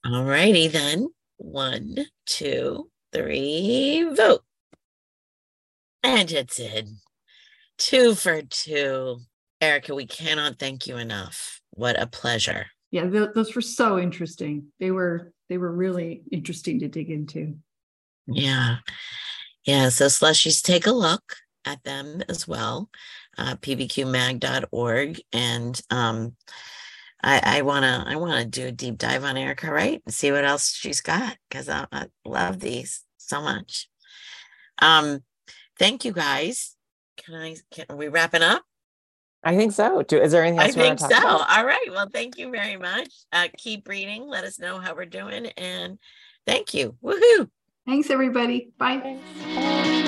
All 0.06 0.24
righty 0.24 0.68
then. 0.68 1.08
One, 1.38 1.96
two, 2.26 2.90
three, 3.12 4.10
vote. 4.14 4.42
And 6.02 6.30
it's 6.30 6.58
in. 6.58 6.96
Two 7.80 8.14
for 8.14 8.42
two. 8.42 9.20
Erica, 9.60 9.94
we 9.94 10.06
cannot 10.06 10.58
thank 10.58 10.86
you 10.86 10.98
enough. 10.98 11.60
What 11.70 12.00
a 12.00 12.06
pleasure. 12.06 12.66
yeah, 12.90 13.08
th- 13.08 13.30
those 13.34 13.54
were 13.54 13.62
so 13.62 13.98
interesting. 13.98 14.66
They 14.78 14.90
were 14.90 15.32
they 15.48 15.56
were 15.58 15.72
really 15.72 16.22
interesting 16.30 16.78
to 16.80 16.88
dig 16.88 17.10
into. 17.10 17.56
Yeah. 18.26 18.76
Yeah. 19.64 19.88
So 19.88 20.06
slushies, 20.06 20.62
take 20.62 20.86
a 20.86 20.92
look 20.92 21.36
at 21.64 21.82
them 21.84 22.22
as 22.28 22.46
well. 22.46 22.90
Uh, 23.38 23.56
pbqmag.org. 23.56 25.20
And 25.32 25.80
um 25.90 26.36
I, 27.22 27.58
I 27.58 27.62
wanna 27.62 28.04
I 28.06 28.16
wanna 28.16 28.44
do 28.44 28.66
a 28.66 28.72
deep 28.72 28.98
dive 28.98 29.24
on 29.24 29.36
Erica 29.36 29.70
Wright? 29.72 30.02
and 30.04 30.14
see 30.14 30.32
what 30.32 30.44
else 30.44 30.72
she's 30.74 31.00
got 31.00 31.36
because 31.48 31.68
I, 31.68 31.86
I 31.90 32.06
love 32.24 32.60
these 32.60 33.02
so 33.16 33.40
much. 33.40 33.88
Um 34.80 35.20
thank 35.78 36.04
you 36.04 36.12
guys. 36.12 36.76
Can 37.24 37.34
I 37.34 37.56
can 37.70 37.86
are 37.88 37.96
we 37.96 38.08
wrapping 38.08 38.42
up? 38.42 38.62
I 39.42 39.56
think 39.56 39.72
so. 39.72 40.02
Do, 40.02 40.20
is 40.20 40.32
there 40.32 40.42
anything 40.42 40.60
I 40.60 40.64
else 40.66 40.76
you 40.76 40.82
want 40.82 41.00
think 41.00 41.10
to 41.10 41.16
so. 41.16 41.22
talk 41.22 41.40
about? 41.46 41.58
All 41.58 41.64
right. 41.64 41.86
Well, 41.90 42.08
thank 42.12 42.36
you 42.36 42.50
very 42.50 42.76
much. 42.76 43.08
Uh, 43.32 43.48
keep 43.56 43.88
reading. 43.88 44.28
Let 44.28 44.44
us 44.44 44.58
know 44.58 44.78
how 44.78 44.94
we're 44.94 45.06
doing. 45.06 45.46
And 45.56 45.98
thank 46.46 46.74
you. 46.74 46.96
Woohoo. 47.02 47.48
Thanks, 47.86 48.10
everybody. 48.10 48.72
Bye. 48.78 49.18
Thanks. 49.42 49.99